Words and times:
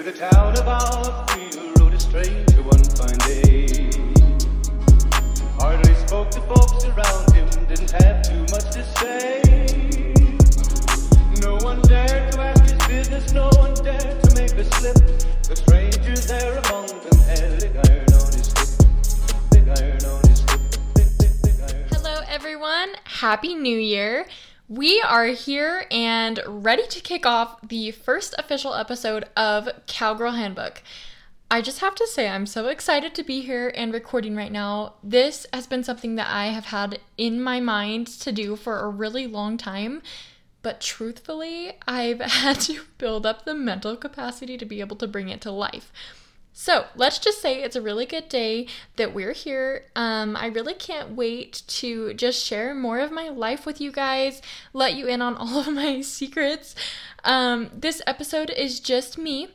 The 0.00 0.12
town 0.12 0.56
of 0.56 0.66
Outfield 0.66 1.78
rode 1.78 1.92
a 1.92 2.00
stranger 2.00 2.62
one 2.62 2.82
fine 2.96 3.18
day. 3.18 3.90
Hardly 5.58 5.94
spoke 5.94 6.30
to 6.30 6.40
folks 6.40 6.84
around 6.86 7.30
him, 7.34 7.46
didn't 7.66 7.90
have 8.02 8.22
too 8.22 8.40
much 8.50 8.70
to 8.72 8.82
say. 8.96 9.42
No 11.42 11.58
one 11.62 11.82
dared 11.82 12.32
to 12.32 12.40
ask 12.40 12.62
his 12.62 12.86
business, 12.88 13.34
no 13.34 13.50
one 13.56 13.74
dared 13.74 14.22
to 14.24 14.34
make 14.34 14.52
a 14.52 14.64
slip. 14.72 14.96
The 15.44 15.56
stranger 15.56 16.16
there 16.16 16.56
among 16.56 16.86
them 16.86 17.18
had. 17.18 17.60
Hello, 21.90 22.22
everyone. 22.26 22.88
Happy 23.04 23.54
New 23.54 23.78
Year. 23.78 24.24
We 24.70 25.02
are 25.02 25.26
here 25.26 25.84
and 25.90 26.38
ready 26.46 26.86
to 26.86 27.00
kick 27.00 27.26
off 27.26 27.60
the 27.60 27.90
first 27.90 28.36
official 28.38 28.72
episode 28.72 29.24
of 29.36 29.68
Cowgirl 29.88 30.36
Handbook. 30.36 30.84
I 31.50 31.60
just 31.60 31.80
have 31.80 31.96
to 31.96 32.06
say, 32.06 32.28
I'm 32.28 32.46
so 32.46 32.68
excited 32.68 33.12
to 33.16 33.24
be 33.24 33.40
here 33.40 33.72
and 33.74 33.92
recording 33.92 34.36
right 34.36 34.52
now. 34.52 34.94
This 35.02 35.44
has 35.52 35.66
been 35.66 35.82
something 35.82 36.14
that 36.14 36.28
I 36.30 36.52
have 36.52 36.66
had 36.66 37.00
in 37.18 37.42
my 37.42 37.58
mind 37.58 38.06
to 38.20 38.30
do 38.30 38.54
for 38.54 38.78
a 38.78 38.88
really 38.88 39.26
long 39.26 39.56
time, 39.56 40.02
but 40.62 40.80
truthfully, 40.80 41.72
I've 41.88 42.20
had 42.20 42.60
to 42.60 42.82
build 42.96 43.26
up 43.26 43.44
the 43.44 43.54
mental 43.54 43.96
capacity 43.96 44.56
to 44.56 44.64
be 44.64 44.78
able 44.78 44.94
to 44.98 45.08
bring 45.08 45.30
it 45.30 45.40
to 45.40 45.50
life. 45.50 45.90
So 46.52 46.86
let's 46.96 47.18
just 47.18 47.40
say 47.40 47.62
it's 47.62 47.76
a 47.76 47.82
really 47.82 48.06
good 48.06 48.28
day 48.28 48.66
that 48.96 49.14
we're 49.14 49.32
here. 49.32 49.86
Um, 49.96 50.36
I 50.36 50.46
really 50.46 50.74
can't 50.74 51.10
wait 51.10 51.62
to 51.68 52.12
just 52.14 52.44
share 52.44 52.74
more 52.74 52.98
of 52.98 53.12
my 53.12 53.28
life 53.28 53.64
with 53.64 53.80
you 53.80 53.92
guys, 53.92 54.42
let 54.72 54.94
you 54.94 55.06
in 55.06 55.22
on 55.22 55.34
all 55.36 55.60
of 55.60 55.68
my 55.68 56.00
secrets. 56.00 56.74
Um, 57.24 57.70
this 57.74 58.02
episode 58.06 58.50
is 58.50 58.80
just 58.80 59.16
me. 59.16 59.48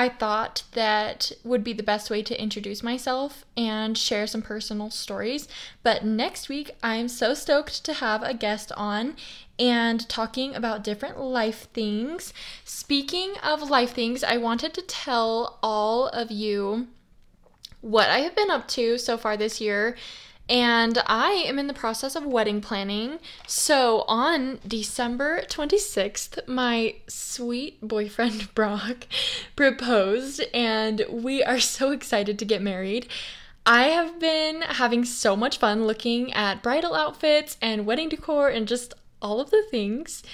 I 0.00 0.08
thought 0.08 0.62
that 0.72 1.30
would 1.44 1.62
be 1.62 1.74
the 1.74 1.82
best 1.82 2.08
way 2.08 2.22
to 2.22 2.42
introduce 2.42 2.82
myself 2.82 3.44
and 3.54 3.98
share 3.98 4.26
some 4.26 4.40
personal 4.40 4.88
stories. 4.88 5.46
But 5.82 6.06
next 6.06 6.48
week, 6.48 6.70
I'm 6.82 7.06
so 7.06 7.34
stoked 7.34 7.84
to 7.84 7.92
have 7.92 8.22
a 8.22 8.32
guest 8.32 8.72
on 8.78 9.14
and 9.58 10.08
talking 10.08 10.54
about 10.54 10.82
different 10.82 11.20
life 11.20 11.68
things. 11.74 12.32
Speaking 12.64 13.34
of 13.42 13.68
life 13.68 13.92
things, 13.92 14.24
I 14.24 14.38
wanted 14.38 14.72
to 14.72 14.80
tell 14.80 15.58
all 15.62 16.06
of 16.08 16.30
you 16.30 16.88
what 17.82 18.08
I 18.08 18.20
have 18.20 18.34
been 18.34 18.50
up 18.50 18.68
to 18.68 18.96
so 18.96 19.18
far 19.18 19.36
this 19.36 19.60
year 19.60 19.98
and 20.50 21.00
I 21.06 21.30
am 21.46 21.60
in 21.60 21.68
the 21.68 21.72
process 21.72 22.16
of 22.16 22.26
wedding 22.26 22.60
planning. 22.60 23.20
So 23.46 24.04
on 24.08 24.58
December 24.66 25.42
26th, 25.42 26.46
my 26.48 26.96
sweet 27.06 27.80
boyfriend 27.80 28.52
Brock 28.54 29.06
proposed, 29.54 30.42
and 30.52 31.06
we 31.08 31.44
are 31.44 31.60
so 31.60 31.92
excited 31.92 32.36
to 32.40 32.44
get 32.44 32.60
married. 32.60 33.06
I 33.64 33.84
have 33.84 34.18
been 34.18 34.62
having 34.62 35.04
so 35.04 35.36
much 35.36 35.58
fun 35.58 35.86
looking 35.86 36.32
at 36.32 36.62
bridal 36.62 36.94
outfits 36.94 37.56
and 37.62 37.86
wedding 37.86 38.08
decor 38.08 38.48
and 38.48 38.66
just 38.66 38.92
all 39.22 39.38
of 39.38 39.50
the 39.50 39.62
things. 39.70 40.24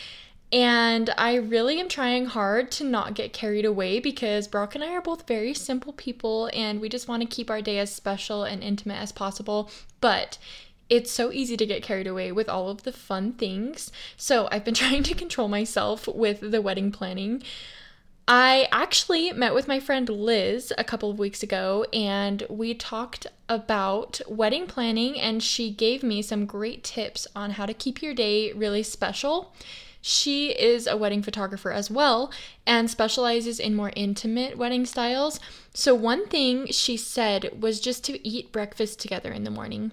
And 0.52 1.12
I 1.18 1.34
really 1.34 1.80
am 1.80 1.88
trying 1.88 2.26
hard 2.26 2.70
to 2.72 2.84
not 2.84 3.14
get 3.14 3.32
carried 3.32 3.64
away 3.64 3.98
because 3.98 4.46
Brock 4.46 4.74
and 4.74 4.84
I 4.84 4.92
are 4.92 5.02
both 5.02 5.26
very 5.26 5.52
simple 5.52 5.92
people 5.92 6.48
and 6.52 6.80
we 6.80 6.88
just 6.88 7.08
want 7.08 7.22
to 7.22 7.28
keep 7.28 7.50
our 7.50 7.60
day 7.60 7.78
as 7.78 7.92
special 7.92 8.44
and 8.44 8.62
intimate 8.62 9.00
as 9.00 9.10
possible. 9.10 9.70
But 10.00 10.38
it's 10.88 11.10
so 11.10 11.32
easy 11.32 11.56
to 11.56 11.66
get 11.66 11.82
carried 11.82 12.06
away 12.06 12.30
with 12.30 12.48
all 12.48 12.68
of 12.68 12.84
the 12.84 12.92
fun 12.92 13.32
things. 13.32 13.90
So 14.16 14.48
I've 14.52 14.64
been 14.64 14.74
trying 14.82 15.02
to 15.04 15.14
control 15.14 15.48
myself 15.48 16.06
with 16.06 16.52
the 16.52 16.62
wedding 16.62 16.92
planning. 16.92 17.42
I 18.28 18.66
actually 18.72 19.32
met 19.32 19.54
with 19.54 19.68
my 19.68 19.78
friend 19.78 20.08
Liz 20.08 20.72
a 20.76 20.84
couple 20.84 21.10
of 21.10 21.18
weeks 21.18 21.42
ago 21.44 21.86
and 21.92 22.44
we 22.48 22.74
talked 22.74 23.26
about 23.48 24.20
wedding 24.26 24.66
planning, 24.66 25.20
and 25.20 25.40
she 25.40 25.70
gave 25.70 26.02
me 26.02 26.22
some 26.22 26.46
great 26.46 26.82
tips 26.82 27.28
on 27.36 27.52
how 27.52 27.66
to 27.66 27.74
keep 27.74 28.02
your 28.02 28.14
day 28.14 28.52
really 28.52 28.82
special. 28.82 29.54
She 30.00 30.50
is 30.50 30.86
a 30.86 30.96
wedding 30.96 31.22
photographer 31.22 31.72
as 31.72 31.90
well 31.90 32.30
and 32.66 32.90
specializes 32.90 33.58
in 33.58 33.74
more 33.74 33.92
intimate 33.96 34.56
wedding 34.56 34.86
styles. 34.86 35.40
So, 35.74 35.94
one 35.94 36.26
thing 36.28 36.66
she 36.66 36.96
said 36.96 37.60
was 37.60 37.80
just 37.80 38.04
to 38.04 38.26
eat 38.26 38.52
breakfast 38.52 39.00
together 39.00 39.32
in 39.32 39.44
the 39.44 39.50
morning. 39.50 39.92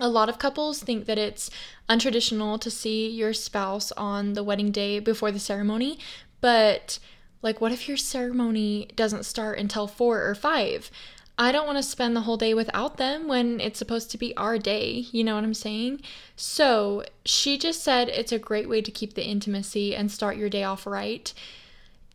A 0.00 0.08
lot 0.08 0.28
of 0.28 0.38
couples 0.38 0.82
think 0.82 1.06
that 1.06 1.18
it's 1.18 1.50
untraditional 1.88 2.60
to 2.60 2.70
see 2.70 3.08
your 3.08 3.32
spouse 3.32 3.92
on 3.92 4.32
the 4.32 4.42
wedding 4.42 4.72
day 4.72 4.98
before 4.98 5.30
the 5.30 5.38
ceremony, 5.38 5.98
but 6.40 6.98
like, 7.44 7.60
what 7.60 7.72
if 7.72 7.88
your 7.88 7.98
ceremony 7.98 8.88
doesn't 8.96 9.26
start 9.26 9.58
until 9.58 9.86
four 9.86 10.26
or 10.26 10.34
five? 10.34 10.90
I 11.36 11.50
don't 11.50 11.66
want 11.66 11.78
to 11.78 11.82
spend 11.82 12.14
the 12.14 12.20
whole 12.22 12.36
day 12.36 12.54
without 12.54 12.96
them 12.96 13.26
when 13.26 13.60
it's 13.60 13.78
supposed 13.78 14.10
to 14.12 14.18
be 14.18 14.36
our 14.36 14.56
day. 14.56 15.06
You 15.10 15.24
know 15.24 15.34
what 15.34 15.44
I'm 15.44 15.54
saying? 15.54 16.02
So 16.36 17.04
she 17.24 17.58
just 17.58 17.82
said 17.82 18.08
it's 18.08 18.30
a 18.32 18.38
great 18.38 18.68
way 18.68 18.80
to 18.80 18.90
keep 18.90 19.14
the 19.14 19.26
intimacy 19.26 19.96
and 19.96 20.12
start 20.12 20.36
your 20.36 20.48
day 20.48 20.62
off 20.62 20.86
right 20.86 21.32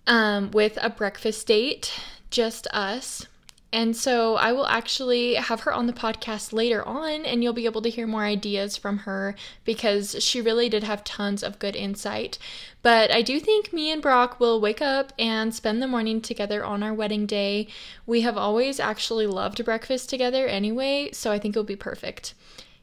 um, 0.07 0.51
with 0.51 0.77
a 0.81 0.89
breakfast 0.89 1.47
date, 1.47 1.99
just 2.29 2.67
us. 2.67 3.27
And 3.71 3.95
so 3.95 4.35
I 4.35 4.51
will 4.51 4.65
actually 4.65 5.35
have 5.35 5.61
her 5.61 5.73
on 5.73 5.85
the 5.85 5.93
podcast 5.93 6.53
later 6.53 6.83
on, 6.87 7.23
and 7.23 7.43
you'll 7.43 7.53
be 7.53 7.65
able 7.65 7.83
to 7.83 7.89
hear 7.89 8.07
more 8.07 8.23
ideas 8.23 8.75
from 8.75 8.99
her 8.99 9.35
because 9.63 10.15
she 10.19 10.41
really 10.41 10.69
did 10.69 10.83
have 10.83 11.03
tons 11.03 11.43
of 11.43 11.59
good 11.59 11.75
insight. 11.75 12.39
But 12.81 13.11
I 13.11 13.21
do 13.21 13.39
think 13.39 13.71
me 13.71 13.91
and 13.91 14.01
Brock 14.01 14.39
will 14.39 14.59
wake 14.59 14.81
up 14.81 15.13
and 15.19 15.53
spend 15.53 15.81
the 15.81 15.87
morning 15.87 16.19
together 16.19 16.65
on 16.65 16.81
our 16.81 16.93
wedding 16.93 17.27
day. 17.27 17.67
We 18.07 18.21
have 18.21 18.37
always 18.37 18.79
actually 18.79 19.27
loved 19.27 19.63
breakfast 19.63 20.09
together 20.09 20.47
anyway, 20.47 21.11
so 21.11 21.31
I 21.31 21.37
think 21.37 21.53
it'll 21.53 21.63
be 21.63 21.75
perfect. 21.75 22.33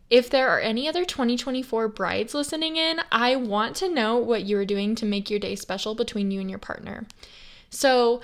If 0.08 0.30
there 0.30 0.48
are 0.50 0.60
any 0.60 0.88
other 0.88 1.04
2024 1.04 1.88
brides 1.88 2.32
listening 2.32 2.76
in, 2.76 3.00
I 3.10 3.34
want 3.34 3.74
to 3.76 3.92
know 3.92 4.18
what 4.18 4.44
you 4.44 4.56
are 4.58 4.64
doing 4.64 4.94
to 4.96 5.04
make 5.04 5.30
your 5.30 5.40
day 5.40 5.56
special 5.56 5.96
between 5.96 6.30
you 6.30 6.40
and 6.40 6.48
your 6.48 6.60
partner. 6.60 7.06
So, 7.70 8.20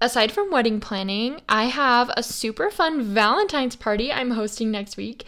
aside 0.00 0.32
from 0.32 0.50
wedding 0.50 0.80
planning, 0.80 1.40
I 1.48 1.64
have 1.66 2.10
a 2.16 2.22
super 2.22 2.70
fun 2.70 3.02
Valentine's 3.02 3.76
party 3.76 4.12
I'm 4.12 4.32
hosting 4.32 4.70
next 4.70 4.96
week. 4.96 5.24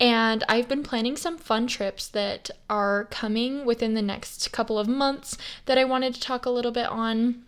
And 0.00 0.44
I've 0.48 0.68
been 0.68 0.84
planning 0.84 1.16
some 1.16 1.38
fun 1.38 1.66
trips 1.66 2.06
that 2.08 2.50
are 2.70 3.04
coming 3.10 3.64
within 3.64 3.94
the 3.94 4.02
next 4.02 4.52
couple 4.52 4.78
of 4.78 4.86
months 4.86 5.36
that 5.66 5.76
I 5.76 5.84
wanted 5.84 6.14
to 6.14 6.20
talk 6.20 6.46
a 6.46 6.50
little 6.50 6.70
bit 6.70 6.86
on 6.86 7.42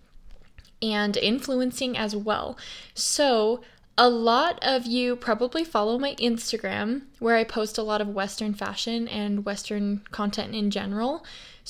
and 0.83 1.17
influencing 1.17 1.97
as 1.97 2.17
well. 2.17 2.59
So, 2.95 3.61
a 3.99 4.09
lot 4.09 4.59
of 4.63 4.87
you 4.87 5.15
probably 5.15 5.63
follow 5.63 5.99
my 5.99 6.15
Instagram 6.15 7.03
where 7.19 7.37
I 7.37 7.45
post 7.45 7.77
a 7.77 7.83
lot 7.83 8.01
of 8.01 8.09
Western 8.09 8.55
fashion 8.55 9.07
and 9.07 9.45
Western 9.45 10.03
content 10.11 10.55
in 10.55 10.71
general. 10.71 11.23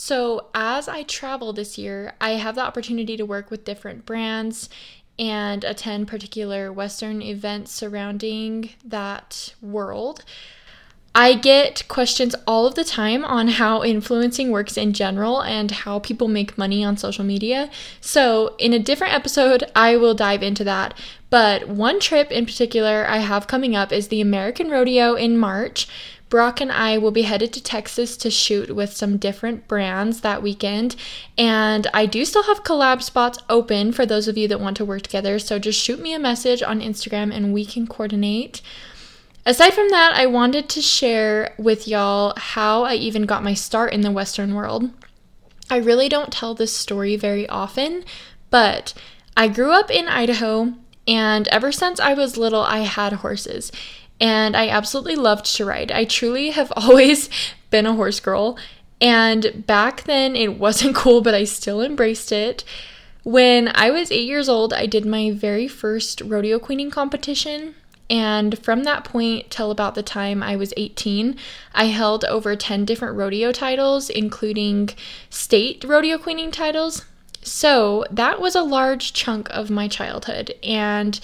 So, 0.03 0.47
as 0.55 0.89
I 0.89 1.03
travel 1.03 1.53
this 1.53 1.77
year, 1.77 2.15
I 2.23 2.31
have 2.31 2.55
the 2.55 2.63
opportunity 2.63 3.19
to 3.19 3.27
work 3.27 3.51
with 3.51 3.67
different 3.67 4.07
brands 4.07 4.71
and 5.19 5.63
attend 5.63 6.09
particular 6.09 6.73
Western 6.73 7.21
events 7.21 7.71
surrounding 7.73 8.71
that 8.83 9.55
world. 9.61 10.25
I 11.15 11.35
get 11.35 11.87
questions 11.89 12.35
all 12.47 12.67
of 12.67 12.77
the 12.77 12.85
time 12.85 13.27
on 13.27 13.49
how 13.49 13.85
influencing 13.85 14.51
works 14.51 14.79
in 14.79 14.95
general 14.95 15.43
and 15.43 15.71
how 15.71 15.99
people 15.99 16.29
make 16.29 16.57
money 16.57 16.83
on 16.83 16.97
social 16.97 17.25
media. 17.25 17.69
So, 18.01 18.57
in 18.59 18.73
a 18.73 18.79
different 18.79 19.13
episode, 19.13 19.65
I 19.77 19.99
will 19.99 20.15
dive 20.15 20.43
into 20.43 20.65
that. 20.65 20.95
But 21.29 21.69
one 21.69 22.01
trip 22.01 22.33
in 22.33 22.47
particular 22.47 23.05
I 23.07 23.19
have 23.19 23.47
coming 23.47 23.77
up 23.77 23.93
is 23.93 24.09
the 24.09 24.23
American 24.23 24.71
Rodeo 24.71 25.15
in 25.15 25.37
March. 25.37 25.87
Brock 26.31 26.61
and 26.61 26.71
I 26.71 26.97
will 26.97 27.11
be 27.11 27.23
headed 27.23 27.53
to 27.53 27.63
Texas 27.63 28.17
to 28.19 28.31
shoot 28.31 28.75
with 28.75 28.97
some 28.97 29.19
different 29.19 29.67
brands 29.67 30.21
that 30.21 30.43
weekend. 30.43 30.95
And 31.37 31.89
I 31.93 32.07
do 32.07 32.25
still 32.25 32.45
have 32.45 32.63
collab 32.63 33.03
spots 33.03 33.39
open 33.51 33.93
for 33.93 34.07
those 34.07 34.29
of 34.29 34.39
you 34.39 34.47
that 34.49 34.61
want 34.61 34.77
to 34.79 34.85
work 34.85 35.03
together. 35.03 35.39
So 35.41 35.59
just 35.59 35.79
shoot 35.79 36.01
me 36.01 36.15
a 36.15 36.21
message 36.21 36.63
on 36.63 36.81
Instagram 36.81 37.35
and 37.35 37.53
we 37.53 37.67
can 37.67 37.87
coordinate. 37.87 38.63
Aside 39.45 39.75
from 39.75 39.89
that, 39.89 40.13
I 40.15 40.27
wanted 40.27 40.69
to 40.69 40.81
share 40.81 41.55
with 41.59 41.89
y'all 41.89 42.35
how 42.37 42.85
I 42.85 42.95
even 42.95 43.27
got 43.27 43.43
my 43.43 43.55
start 43.55 43.93
in 43.93 44.03
the 44.03 44.13
Western 44.13 44.55
world. 44.55 44.91
I 45.69 45.79
really 45.79 46.09
don't 46.09 46.33
tell 46.33 46.55
this 46.55 46.77
story 46.77 47.17
very 47.17 47.49
often, 47.49 48.05
but 48.51 48.95
I 49.37 49.49
grew 49.49 49.73
up 49.73 49.91
in 49.91 50.09
Idaho, 50.09 50.75
and 51.09 51.49
ever 51.49 51.73
since 51.73 51.99
I 51.99 52.13
was 52.13 52.37
little, 52.37 52.63
I 52.63 52.81
had 52.81 53.15
horses. 53.15 53.73
And 54.21 54.57
I 54.57 54.69
absolutely 54.69 55.17
loved 55.17 55.47
to 55.57 55.65
ride. 55.65 55.91
I 55.91 56.05
truly 56.05 56.51
have 56.51 56.73
always 56.77 57.31
been 57.71 57.87
a 57.87 57.95
horse 57.95 58.21
girl. 58.21 58.59
And 59.01 59.65
back 59.67 60.05
then, 60.05 60.37
it 60.37 60.59
wasn't 60.59 60.95
cool, 61.03 61.23
but 61.23 61.35
I 61.35 61.45
still 61.45 61.81
embraced 61.81 62.33
it. 62.33 62.65
When 63.23 63.71
I 63.75 63.91
was 63.91 64.11
eight 64.11 64.27
years 64.27 64.49
old, 64.49 64.73
I 64.73 64.87
did 64.87 65.05
my 65.05 65.31
very 65.31 65.69
first 65.69 66.21
rodeo 66.23 66.59
queening 66.59 66.91
competition. 66.91 67.75
And 68.09 68.59
from 68.59 68.83
that 68.85 69.05
point 69.05 69.51
till 69.51 69.71
about 69.71 69.95
the 69.95 70.03
time 70.03 70.43
I 70.43 70.57
was 70.57 70.75
18, 70.77 71.37
I 71.75 71.87
held 71.87 72.25
over 72.25 72.57
10 72.57 72.85
different 72.85 73.17
rodeo 73.17 73.53
titles, 73.53 74.11
including 74.11 74.91
state 75.29 75.85
rodeo 75.85 76.19
queening 76.19 76.51
titles. 76.51 77.05
So 77.43 78.05
that 78.11 78.41
was 78.41 78.55
a 78.55 78.63
large 78.63 79.13
chunk 79.13 79.49
of 79.51 79.71
my 79.71 79.89
childhood, 79.89 80.55
and 80.63 81.19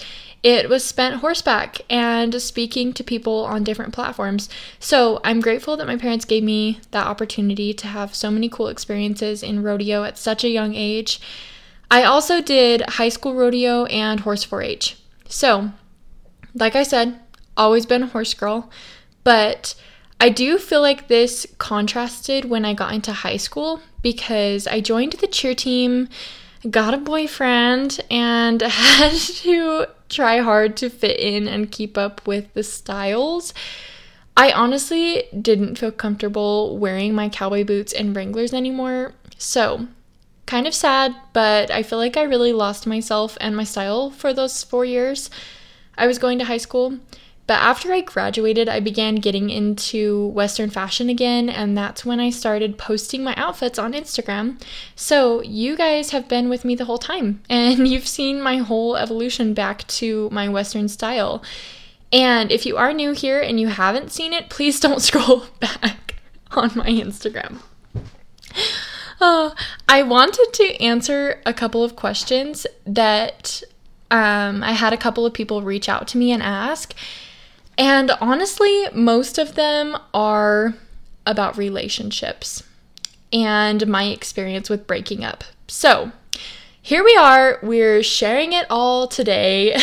it 0.47 0.69
was 0.69 0.81
spent 0.81 1.15
horseback 1.15 1.81
and 1.89 2.41
speaking 2.41 2.93
to 2.93 3.03
people 3.03 3.43
on 3.43 3.65
different 3.65 3.93
platforms. 3.93 4.47
So 4.79 5.19
I'm 5.25 5.41
grateful 5.41 5.75
that 5.75 5.87
my 5.87 5.97
parents 5.97 6.23
gave 6.23 6.41
me 6.41 6.79
that 6.91 7.05
opportunity 7.05 7.73
to 7.73 7.87
have 7.87 8.15
so 8.15 8.31
many 8.31 8.47
cool 8.47 8.69
experiences 8.69 9.43
in 9.43 9.61
rodeo 9.61 10.05
at 10.05 10.17
such 10.17 10.45
a 10.45 10.49
young 10.49 10.73
age. 10.73 11.19
I 11.91 12.03
also 12.03 12.41
did 12.41 12.81
high 12.91 13.09
school 13.09 13.35
rodeo 13.35 13.83
and 13.87 14.21
horse 14.21 14.45
4 14.45 14.61
H. 14.61 14.95
So, 15.27 15.71
like 16.53 16.77
I 16.77 16.83
said, 16.83 17.19
always 17.57 17.85
been 17.85 18.03
a 18.03 18.07
horse 18.07 18.33
girl, 18.33 18.69
but 19.25 19.75
I 20.21 20.29
do 20.29 20.57
feel 20.59 20.79
like 20.79 21.09
this 21.09 21.45
contrasted 21.57 22.45
when 22.45 22.63
I 22.63 22.73
got 22.73 22.93
into 22.93 23.11
high 23.11 23.35
school 23.35 23.81
because 24.01 24.65
I 24.65 24.79
joined 24.79 25.11
the 25.11 25.27
cheer 25.27 25.53
team, 25.53 26.07
got 26.69 26.93
a 26.93 26.97
boyfriend, 26.97 27.99
and 28.09 28.61
had 28.61 29.11
to 29.11 29.87
try 30.09 30.39
hard 30.39 30.77
to 30.77 30.89
fit 30.89 31.19
in 31.19 31.47
and 31.47 31.71
keep 31.71 31.97
up 31.97 32.25
with 32.27 32.53
the 32.53 32.63
styles. 32.63 33.53
I 34.35 34.51
honestly 34.51 35.23
didn't 35.41 35.77
feel 35.77 35.91
comfortable 35.91 36.77
wearing 36.77 37.13
my 37.13 37.29
cowboy 37.29 37.63
boots 37.63 37.93
and 37.93 38.15
Wranglers 38.15 38.53
anymore. 38.53 39.13
So, 39.37 39.87
kind 40.45 40.67
of 40.67 40.73
sad, 40.73 41.15
but 41.33 41.71
I 41.71 41.83
feel 41.83 41.97
like 41.97 42.17
I 42.17 42.23
really 42.23 42.53
lost 42.53 42.87
myself 42.87 43.37
and 43.41 43.55
my 43.55 43.63
style 43.63 44.11
for 44.11 44.33
those 44.33 44.63
four 44.63 44.85
years 44.85 45.29
I 45.97 46.07
was 46.07 46.19
going 46.19 46.37
to 46.39 46.45
high 46.45 46.57
school. 46.57 46.99
But 47.47 47.61
after 47.61 47.93
I 47.93 48.01
graduated, 48.01 48.67
I 48.67 48.81
began 48.81 49.15
getting 49.15 49.49
into 49.49 50.27
Western 50.27 50.69
fashion 50.69 51.07
again, 51.07 51.49
and 51.49 51.77
that's 51.77 52.05
when 52.05 52.19
I 52.19 52.29
started 52.29 52.77
posting 52.77 53.23
my 53.23 53.33
outfits 53.35 53.79
on 53.79 53.93
Instagram. 53.93 54.61
So, 54.95 55.41
you 55.41 55.77
guys 55.77 56.11
have 56.11 56.27
been 56.27 56.49
with 56.49 56.65
me 56.65 56.75
the 56.75 56.85
whole 56.85 56.97
time, 56.97 57.41
and 57.49 57.87
you've 57.87 58.07
seen 58.07 58.41
my 58.41 58.57
whole 58.57 58.97
evolution 58.97 59.53
back 59.53 59.87
to 59.87 60.29
my 60.29 60.49
Western 60.49 60.89
style. 60.89 61.41
And 62.11 62.51
if 62.51 62.65
you 62.65 62.75
are 62.77 62.93
new 62.93 63.11
here 63.11 63.41
and 63.41 63.59
you 63.59 63.67
haven't 63.67 64.11
seen 64.11 64.33
it, 64.33 64.49
please 64.49 64.79
don't 64.81 65.01
scroll 65.01 65.45
back 65.61 66.15
on 66.51 66.71
my 66.75 66.87
Instagram. 66.87 67.59
Oh, 69.21 69.55
I 69.87 70.03
wanted 70.03 70.49
to 70.53 70.83
answer 70.83 71.41
a 71.45 71.53
couple 71.53 71.83
of 71.83 71.95
questions 71.95 72.67
that 72.85 73.63
um, 74.11 74.63
I 74.63 74.73
had 74.73 74.93
a 74.93 74.97
couple 74.97 75.25
of 75.25 75.33
people 75.33 75.61
reach 75.61 75.87
out 75.87 76.07
to 76.09 76.17
me 76.17 76.31
and 76.31 76.43
ask. 76.43 76.93
And 77.77 78.11
honestly, 78.21 78.85
most 78.93 79.37
of 79.37 79.55
them 79.55 79.97
are 80.13 80.73
about 81.25 81.57
relationships 81.57 82.63
and 83.31 83.85
my 83.87 84.05
experience 84.05 84.69
with 84.69 84.87
breaking 84.87 85.23
up. 85.23 85.43
So, 85.67 86.11
here 86.81 87.03
we 87.03 87.15
are. 87.17 87.59
We're 87.61 88.01
sharing 88.01 88.53
it 88.53 88.65
all 88.69 89.07
today. 89.07 89.77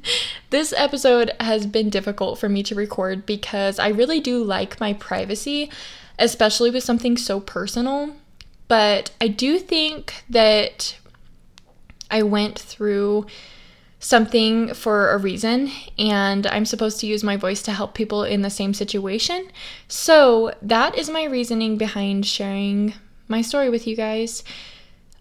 this 0.50 0.74
episode 0.76 1.32
has 1.40 1.64
been 1.66 1.88
difficult 1.88 2.38
for 2.38 2.50
me 2.50 2.62
to 2.64 2.74
record 2.74 3.24
because 3.24 3.78
I 3.78 3.88
really 3.88 4.20
do 4.20 4.44
like 4.44 4.78
my 4.78 4.92
privacy, 4.92 5.70
especially 6.18 6.70
with 6.70 6.84
something 6.84 7.16
so 7.16 7.40
personal. 7.40 8.14
But 8.68 9.10
I 9.22 9.28
do 9.28 9.58
think 9.58 10.22
that 10.28 10.98
I 12.10 12.22
went 12.22 12.58
through 12.58 13.26
something 14.00 14.72
for 14.72 15.10
a 15.10 15.18
reason, 15.18 15.70
and 15.98 16.46
I'm 16.46 16.64
supposed 16.64 16.98
to 17.00 17.06
use 17.06 17.22
my 17.22 17.36
voice 17.36 17.62
to 17.62 17.72
help 17.72 17.94
people 17.94 18.24
in 18.24 18.42
the 18.42 18.50
same 18.50 18.74
situation. 18.74 19.48
So 19.86 20.52
that 20.62 20.96
is 20.96 21.10
my 21.10 21.24
reasoning 21.24 21.76
behind 21.76 22.26
sharing 22.26 22.94
my 23.28 23.42
story 23.42 23.68
with 23.70 23.86
you 23.86 23.94
guys. 23.94 24.42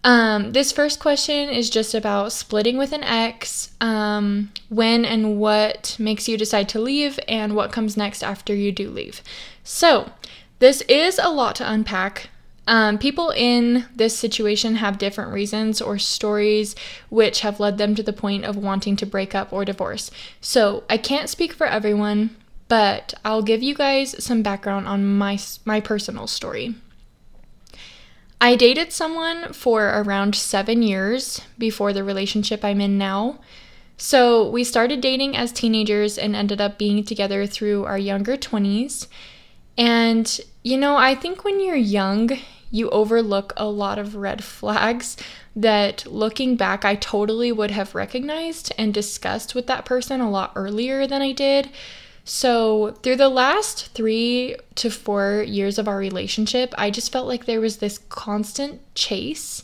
Um, 0.04 0.54
this 0.54 0.72
first 0.72 1.02
question 1.02 1.50
is 1.50 1.70
just 1.70 1.94
about 1.94 2.31
splitting 2.31 2.78
with 2.78 2.94
an 2.94 3.04
ex, 3.04 3.72
um, 3.81 4.52
when 4.70 5.04
and 5.04 5.38
what 5.38 5.98
makes 6.00 6.30
you 6.30 6.38
decide 6.38 6.70
to 6.70 6.80
leave, 6.80 7.20
and 7.28 7.56
what 7.56 7.74
comes 7.74 7.98
next 7.98 8.24
after 8.24 8.56
you 8.56 8.72
do 8.72 8.90
leave. 8.90 9.22
So, 9.64 10.12
this 10.60 10.81
is 10.84 11.20
a 11.20 11.30
lot 11.30 11.56
to 11.56 11.70
unpack. 11.70 12.30
Um, 12.69 13.00
people 13.00 13.31
in 13.31 13.88
this 13.95 14.16
situation 14.16 14.75
have 14.75 15.00
different 15.00 15.33
reasons 15.33 15.81
or 15.81 15.98
stories 15.98 16.75
which 17.10 17.39
have 17.39 17.60
led 17.60 17.80
them 17.80 17.95
to 17.95 18.04
the 18.04 18.13
point 18.13 18.45
of 18.45 18.56
wanting 18.56 18.95
to 18.98 19.07
break 19.07 19.33
up 19.33 19.51
or 19.51 19.66
divorce. 19.66 20.12
So 20.39 20.83
I 20.88 20.98
can't 20.98 21.30
speak 21.30 21.51
for 21.51 21.66
everyone, 21.66 22.36
but 22.68 23.16
I'll 23.25 23.42
give 23.42 23.63
you 23.63 23.74
guys 23.74 24.24
some 24.24 24.44
background 24.44 24.88
on 24.88 25.04
my 25.18 25.39
my 25.66 25.80
personal 25.80 26.27
story. 26.27 26.75
I 28.39 28.56
dated 28.56 28.94
someone 28.94 29.51
for 29.51 29.88
around 29.88 30.36
seven 30.36 30.83
years 30.83 31.42
before 31.57 31.92
the 31.92 32.04
relationship 32.04 32.63
I'm 32.63 32.81
in 32.81 33.00
now. 33.00 33.39
So 33.98 34.48
we 34.48 34.63
started 34.63 35.01
dating 35.01 35.36
as 35.36 35.51
teenagers 35.51 36.19
and 36.19 36.36
ended 36.36 36.62
up 36.62 36.77
being 36.77 37.04
together 37.04 37.48
through 37.48 37.86
our 37.86 37.98
younger 37.98 38.38
20s. 38.38 39.07
And, 39.75 40.39
you 40.62 40.77
know, 40.77 40.98
I 40.98 41.16
think 41.16 41.44
when 41.44 41.60
you're 41.60 41.75
young, 41.75 42.30
you 42.71 42.89
overlook 42.89 43.54
a 43.57 43.68
lot 43.68 43.98
of 43.98 44.16
red 44.16 44.44
flags 44.44 45.18
that 45.56 46.06
looking 46.06 46.56
back, 46.56 46.86
I 46.86 46.95
totally 46.95 47.51
would 47.51 47.71
have 47.71 47.95
recognized 47.95 48.71
and 48.77 48.94
discussed 48.94 49.56
with 49.56 49.68
that 49.68 49.86
person 49.86 50.21
a 50.21 50.30
lot 50.30 50.54
earlier 50.56 51.07
than 51.07 51.21
I 51.21 51.31
did. 51.31 51.69
So, 52.24 52.92
through 53.01 53.16
the 53.16 53.30
last 53.30 53.88
three 53.94 54.56
to 54.75 54.92
four 54.92 55.44
years 55.48 55.80
of 55.80 55.88
our 55.88 55.98
relationship, 55.98 56.75
I 56.77 56.92
just 56.92 57.12
felt 57.12 57.27
like 57.27 57.45
there 57.45 57.62
was 57.62 57.77
this 57.77 57.98
constant 57.98 58.81
chase, 58.94 59.63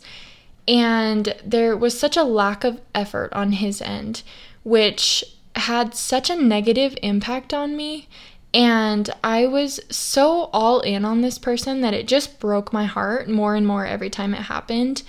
and 0.67 1.35
there 1.45 1.77
was 1.77 1.99
such 1.99 2.17
a 2.17 2.23
lack 2.23 2.63
of 2.63 2.81
effort 2.95 3.31
on 3.33 3.51
his 3.51 3.83
end, 3.83 4.23
which 4.63 5.23
had 5.55 5.93
such 5.93 6.29
a 6.29 6.35
negative 6.35 6.97
impact 7.03 7.53
on 7.53 7.77
me 7.77 8.07
and 8.55 9.09
I 9.21 9.47
was 9.47 9.81
so 9.89 10.49
all 10.53 10.79
in 10.79 11.03
on 11.03 11.19
this 11.19 11.37
person 11.37 11.81
that 11.81 11.93
it 11.93 12.07
just 12.07 12.39
broke 12.39 12.71
my 12.71 12.85
heart 12.85 13.27
more 13.27 13.53
and 13.53 13.67
more 13.67 13.85
every 13.85 14.09
time 14.09 14.33
it 14.33 14.43
happened. 14.43 15.03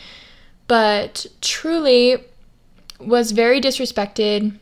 But 0.67 1.27
truly 1.41 2.25
was 2.99 3.31
very 3.31 3.61
disrespected, 3.61 4.59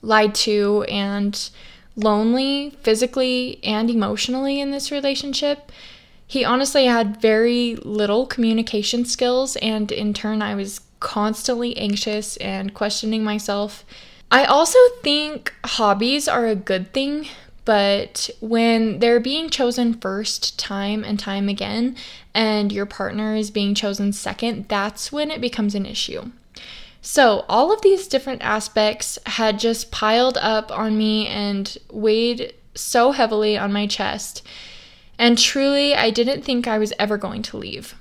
lied 0.00 0.34
to, 0.36 0.84
and 0.84 1.50
lonely 1.94 2.70
physically 2.82 3.60
and 3.62 3.90
emotionally 3.90 4.62
in 4.62 4.70
this 4.70 4.90
relationship. 4.90 5.70
He 6.26 6.42
honestly 6.42 6.86
had 6.86 7.20
very 7.20 7.76
little 7.76 8.24
communication 8.24 9.04
skills, 9.04 9.56
and 9.56 9.92
in 9.92 10.14
turn, 10.14 10.40
I 10.40 10.54
was 10.54 10.80
constantly 11.00 11.76
anxious 11.76 12.38
and 12.38 12.72
questioning 12.72 13.22
myself. 13.22 13.84
I 14.30 14.46
also 14.46 14.78
think 15.02 15.52
hobbies 15.66 16.26
are 16.26 16.46
a 16.46 16.56
good 16.56 16.94
thing 16.94 17.28
but 17.64 18.30
when 18.40 18.98
they're 18.98 19.20
being 19.20 19.48
chosen 19.48 19.94
first 19.94 20.58
time 20.58 21.04
and 21.04 21.18
time 21.18 21.48
again, 21.48 21.96
and 22.34 22.72
your 22.72 22.86
partner 22.86 23.34
is 23.34 23.50
being 23.50 23.74
chosen 23.74 24.12
second, 24.12 24.68
that's 24.68 25.10
when 25.10 25.30
it 25.30 25.40
becomes 25.40 25.74
an 25.74 25.86
issue. 25.86 26.30
So, 27.00 27.44
all 27.48 27.72
of 27.72 27.82
these 27.82 28.08
different 28.08 28.42
aspects 28.42 29.18
had 29.26 29.58
just 29.58 29.90
piled 29.90 30.38
up 30.38 30.72
on 30.72 30.96
me 30.96 31.26
and 31.26 31.76
weighed 31.92 32.54
so 32.74 33.12
heavily 33.12 33.58
on 33.58 33.72
my 33.72 33.86
chest. 33.86 34.42
And 35.18 35.38
truly, 35.38 35.94
I 35.94 36.10
didn't 36.10 36.42
think 36.42 36.66
I 36.66 36.78
was 36.78 36.92
ever 36.98 37.18
going 37.18 37.42
to 37.42 37.56
leave. 37.56 37.94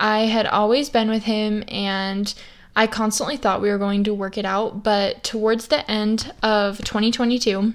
I 0.00 0.20
had 0.20 0.46
always 0.46 0.90
been 0.90 1.08
with 1.08 1.24
him 1.24 1.64
and 1.68 2.32
I 2.74 2.86
constantly 2.86 3.36
thought 3.36 3.62
we 3.62 3.70
were 3.70 3.78
going 3.78 4.04
to 4.04 4.12
work 4.12 4.36
it 4.36 4.44
out, 4.44 4.82
but 4.82 5.24
towards 5.24 5.68
the 5.68 5.90
end 5.90 6.32
of 6.42 6.78
2022, 6.78 7.72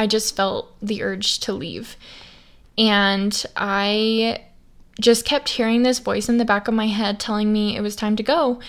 I 0.00 0.06
just 0.06 0.34
felt 0.34 0.74
the 0.80 1.02
urge 1.02 1.40
to 1.40 1.52
leave. 1.52 1.94
And 2.78 3.44
I 3.54 4.44
just 4.98 5.26
kept 5.26 5.50
hearing 5.50 5.82
this 5.82 5.98
voice 5.98 6.26
in 6.26 6.38
the 6.38 6.46
back 6.46 6.68
of 6.68 6.72
my 6.72 6.86
head 6.86 7.20
telling 7.20 7.52
me 7.52 7.76
it 7.76 7.82
was 7.82 7.94
time 7.94 8.16
to 8.16 8.22
go. 8.22 8.60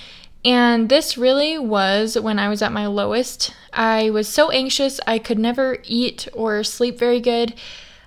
And 0.43 0.89
this 0.89 1.17
really 1.17 1.57
was 1.57 2.19
when 2.19 2.38
I 2.38 2.50
was 2.50 2.61
at 2.61 2.73
my 2.73 2.85
lowest. 2.85 3.55
I 3.71 4.09
was 4.09 4.27
so 4.27 4.51
anxious, 4.51 5.00
I 5.07 5.19
could 5.19 5.39
never 5.39 5.77
eat 5.85 6.27
or 6.33 6.65
sleep 6.65 7.00
very 7.00 7.21
good. 7.21 7.53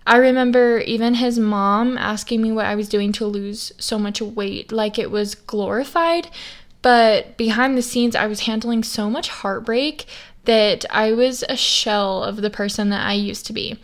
I 0.07 0.19
remember 0.19 0.81
even 0.81 1.15
his 1.15 1.39
mom 1.39 1.97
asking 1.97 2.43
me 2.43 2.53
what 2.53 2.67
I 2.67 2.75
was 2.75 2.91
doing 2.91 3.11
to 3.13 3.25
lose 3.25 3.73
so 3.79 3.99
much 3.99 4.21
weight, 4.21 4.71
like 4.71 4.99
it 4.99 5.11
was 5.11 5.35
glorified. 5.35 6.29
But 6.83 7.39
behind 7.39 7.79
the 7.79 7.81
scenes, 7.81 8.15
I 8.15 8.27
was 8.27 8.41
handling 8.41 8.83
so 8.83 9.09
much 9.09 9.31
heartbreak 9.31 10.05
that 10.45 10.85
I 10.91 11.13
was 11.13 11.45
a 11.49 11.57
shell 11.57 12.23
of 12.23 12.37
the 12.37 12.51
person 12.51 12.91
that 12.91 13.07
I 13.07 13.13
used 13.15 13.47
to 13.47 13.53
be. 13.53 13.79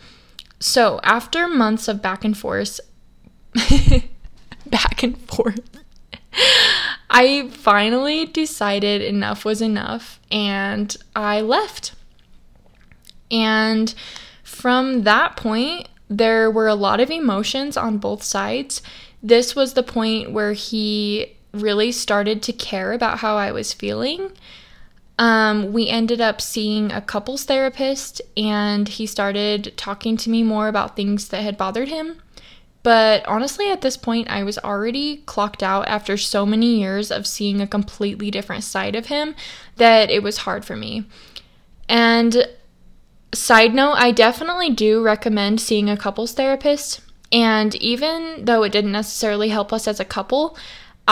So, 0.59 0.99
after 1.03 1.47
months 1.47 1.87
of 1.87 2.01
back 2.01 2.23
and 2.23 2.37
forth, 2.37 2.79
back 4.67 5.03
and 5.03 5.17
forth, 5.17 5.61
I 7.09 7.49
finally 7.49 8.25
decided 8.25 9.01
enough 9.01 9.43
was 9.43 9.61
enough 9.61 10.19
and 10.31 10.95
I 11.15 11.41
left. 11.41 11.93
And 13.29 13.93
from 14.43 15.03
that 15.03 15.35
point, 15.35 15.87
there 16.09 16.51
were 16.51 16.67
a 16.67 16.75
lot 16.75 16.99
of 16.99 17.09
emotions 17.09 17.77
on 17.77 17.97
both 17.97 18.21
sides. 18.21 18.81
This 19.23 19.55
was 19.55 19.73
the 19.73 19.83
point 19.83 20.31
where 20.31 20.53
he 20.53 21.37
really 21.53 21.91
started 21.91 22.41
to 22.43 22.53
care 22.53 22.91
about 22.91 23.19
how 23.19 23.37
I 23.37 23.51
was 23.51 23.73
feeling. 23.73 24.31
Um, 25.21 25.71
we 25.71 25.87
ended 25.87 26.19
up 26.19 26.41
seeing 26.41 26.91
a 26.91 26.99
couples 26.99 27.43
therapist, 27.43 28.23
and 28.35 28.87
he 28.87 29.05
started 29.05 29.71
talking 29.77 30.17
to 30.17 30.31
me 30.31 30.41
more 30.41 30.67
about 30.67 30.95
things 30.95 31.27
that 31.27 31.43
had 31.43 31.59
bothered 31.59 31.89
him. 31.89 32.19
But 32.81 33.23
honestly, 33.27 33.69
at 33.69 33.81
this 33.81 33.97
point, 33.97 34.31
I 34.31 34.43
was 34.43 34.57
already 34.57 35.17
clocked 35.27 35.61
out 35.61 35.87
after 35.87 36.17
so 36.17 36.43
many 36.43 36.79
years 36.79 37.11
of 37.11 37.27
seeing 37.27 37.61
a 37.61 37.67
completely 37.67 38.31
different 38.31 38.63
side 38.63 38.95
of 38.95 39.05
him 39.05 39.35
that 39.75 40.09
it 40.09 40.23
was 40.23 40.37
hard 40.37 40.65
for 40.65 40.75
me. 40.75 41.05
And 41.87 42.47
side 43.31 43.75
note, 43.75 43.97
I 43.97 44.09
definitely 44.09 44.71
do 44.71 45.03
recommend 45.03 45.61
seeing 45.61 45.87
a 45.87 45.97
couples 45.97 46.33
therapist. 46.33 46.99
And 47.31 47.75
even 47.75 48.45
though 48.45 48.63
it 48.63 48.71
didn't 48.71 48.91
necessarily 48.91 49.49
help 49.49 49.71
us 49.71 49.87
as 49.87 49.99
a 49.99 50.05
couple, 50.05 50.57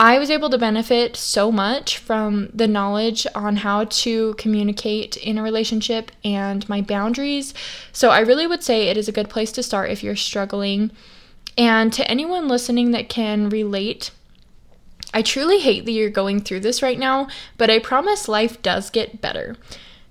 I 0.00 0.18
was 0.18 0.30
able 0.30 0.48
to 0.48 0.56
benefit 0.56 1.14
so 1.14 1.52
much 1.52 1.98
from 1.98 2.48
the 2.54 2.66
knowledge 2.66 3.26
on 3.34 3.56
how 3.56 3.84
to 3.84 4.32
communicate 4.38 5.18
in 5.18 5.36
a 5.36 5.42
relationship 5.42 6.10
and 6.24 6.66
my 6.70 6.80
boundaries. 6.80 7.52
So 7.92 8.08
I 8.08 8.20
really 8.20 8.46
would 8.46 8.62
say 8.62 8.88
it 8.88 8.96
is 8.96 9.08
a 9.08 9.12
good 9.12 9.28
place 9.28 9.52
to 9.52 9.62
start 9.62 9.90
if 9.90 10.02
you're 10.02 10.16
struggling 10.16 10.90
and 11.58 11.92
to 11.92 12.10
anyone 12.10 12.48
listening 12.48 12.92
that 12.92 13.10
can 13.10 13.50
relate, 13.50 14.10
I 15.12 15.20
truly 15.20 15.60
hate 15.60 15.84
that 15.84 15.92
you're 15.92 16.08
going 16.08 16.40
through 16.40 16.60
this 16.60 16.80
right 16.80 16.98
now, 16.98 17.28
but 17.58 17.68
I 17.68 17.78
promise 17.78 18.26
life 18.26 18.62
does 18.62 18.88
get 18.88 19.20
better. 19.20 19.58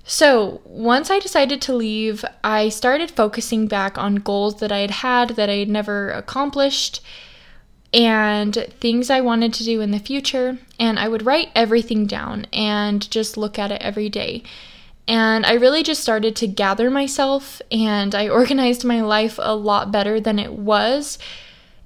So, 0.04 0.62
once 0.66 1.10
I 1.10 1.18
decided 1.18 1.64
to 1.64 1.74
leave, 1.74 2.24
I 2.44 2.70
started 2.70 3.10
focusing 3.10 3.68
back 3.68 3.98
on 3.98 4.16
goals 4.18 4.60
that 4.60 4.72
I 4.72 4.80
had 4.80 4.92
had 4.92 5.30
that 5.30 5.50
I 5.50 5.56
had 5.56 5.70
never 5.70 6.12
accomplished 6.12 7.02
and 7.94 8.56
things 8.80 9.10
I 9.10 9.22
wanted 9.22 9.54
to 9.56 9.64
do 9.64 9.82
in 9.82 9.92
the 9.92 10.00
future. 10.00 10.60
And 10.80 11.00
I 11.00 11.08
would 11.08 11.26
write 11.26 11.50
everything 11.56 12.06
down 12.06 12.46
and 12.54 13.10
just 13.10 13.38
look 13.38 13.58
at 13.58 13.72
it 13.72 13.82
every 13.82 14.10
day. 14.10 14.44
And 15.08 15.44
I 15.46 15.54
really 15.54 15.82
just 15.82 16.02
started 16.02 16.36
to 16.38 16.48
gather 16.48 16.92
myself 16.92 17.62
and 17.72 18.14
I 18.14 18.30
organized 18.30 18.86
my 18.86 19.02
life 19.02 19.40
a 19.42 19.56
lot 19.56 19.92
better 19.92 20.20
than 20.20 20.38
it 20.38 20.54
was. 20.54 21.18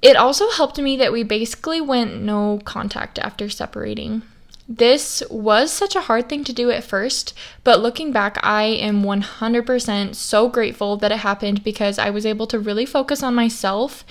It 0.01 0.17
also 0.17 0.49
helped 0.49 0.77
me 0.77 0.97
that 0.97 1.13
we 1.13 1.23
basically 1.23 1.79
went 1.79 2.21
no 2.21 2.59
contact 2.65 3.17
after 3.19 3.49
separating. 3.49 4.23
This 4.67 5.21
was 5.29 5.71
such 5.71 5.95
a 5.95 6.01
hard 6.01 6.29
thing 6.29 6.43
to 6.45 6.53
do 6.53 6.71
at 6.71 6.83
first, 6.85 7.33
but 7.63 7.81
looking 7.81 8.11
back, 8.11 8.37
I 8.41 8.63
am 8.63 9.03
100% 9.03 10.15
so 10.15 10.47
grateful 10.49 10.95
that 10.97 11.11
it 11.11 11.17
happened 11.17 11.63
because 11.63 11.99
I 11.99 12.09
was 12.09 12.25
able 12.25 12.47
to 12.47 12.59
really 12.59 12.85
focus 12.85 13.21
on 13.21 13.35
myself. 13.35 14.05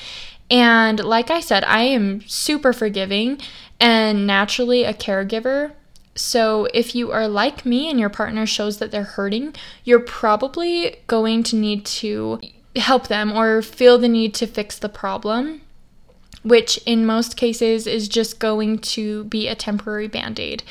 And 0.53 1.03
like 1.03 1.31
I 1.31 1.41
said, 1.41 1.65
I 1.65 1.85
am 1.85 2.21
super 2.29 2.75
forgiving 2.75 3.41
and 3.81 4.27
naturally 4.27 4.85
a 4.85 4.93
caregiver. 4.93 5.73
So, 6.15 6.69
if 6.75 6.95
you 6.95 7.11
are 7.11 7.27
like 7.27 7.65
me 7.65 7.89
and 7.89 7.99
your 7.99 8.11
partner 8.11 8.45
shows 8.45 8.77
that 8.77 8.91
they're 8.91 9.03
hurting, 9.03 9.55
you're 9.83 9.99
probably 9.99 10.97
going 11.07 11.43
to 11.45 11.57
need 11.57 11.87
to 11.87 12.39
help 12.77 13.09
them 13.09 13.33
or 13.33 13.63
feel 13.63 13.97
the 13.97 14.09
need 14.09 14.35
to 14.35 14.47
fix 14.47 14.79
the 14.79 14.91
problem, 14.91 15.63
which 16.43 16.77
in 16.85 17.07
most 17.07 17.35
cases 17.39 17.87
is 17.87 18.07
just 18.07 18.39
going 18.39 18.79
to 18.79 19.25
be 19.25 19.49
a 19.49 19.55
temporary 19.55 20.07
band 20.07 20.39
aid. 20.39 20.63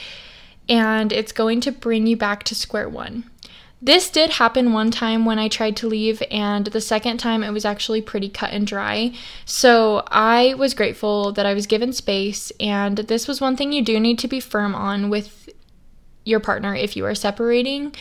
And 0.70 1.12
it's 1.12 1.32
going 1.32 1.60
to 1.62 1.72
bring 1.72 2.06
you 2.06 2.16
back 2.16 2.44
to 2.44 2.56
square 2.56 2.88
one. 2.88 3.31
This 3.84 4.12
did 4.12 4.32
happen 4.32 4.74
one 4.74 4.92
time 4.92 5.26
when 5.26 5.40
I 5.40 5.48
tried 5.48 5.76
to 5.78 5.88
leave, 5.88 6.22
and 6.30 6.68
the 6.68 6.82
second 6.82 7.18
time 7.18 7.44
it 7.44 7.52
was 7.52 7.66
actually 7.66 8.02
pretty 8.02 8.30
cut 8.30 8.52
and 8.52 8.68
dry. 8.68 9.14
So 9.44 10.04
I 10.08 10.54
was 10.54 10.76
grateful 10.76 11.32
that 11.32 11.48
I 11.48 11.56
was 11.56 11.66
given 11.66 11.92
space, 11.92 12.52
and 12.60 12.98
this 12.98 13.28
was 13.28 13.42
one 13.42 13.58
thing 13.58 13.74
you 13.74 13.84
do 13.84 14.00
need 14.00 14.20
to 14.20 14.28
be 14.28 14.40
firm 14.40 14.76
on 14.76 15.10
with 15.10 15.50
your 16.24 16.40
partner 16.40 16.76
if 16.76 16.96
you 16.96 17.06
are 17.06 17.16
separating 17.16 17.96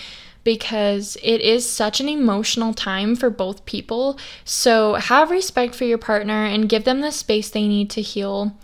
because 0.44 1.16
it 1.22 1.40
is 1.40 1.68
such 1.68 2.00
an 2.00 2.08
emotional 2.08 2.74
time 2.74 3.16
for 3.16 3.30
both 3.30 3.64
people. 3.64 4.18
So 4.44 4.94
have 4.94 5.30
respect 5.30 5.74
for 5.74 5.84
your 5.84 5.98
partner 5.98 6.44
and 6.44 6.68
give 6.68 6.84
them 6.84 7.00
the 7.00 7.12
space 7.12 7.50
they 7.50 7.66
need 7.68 7.90
to 7.90 8.02
heal. 8.02 8.56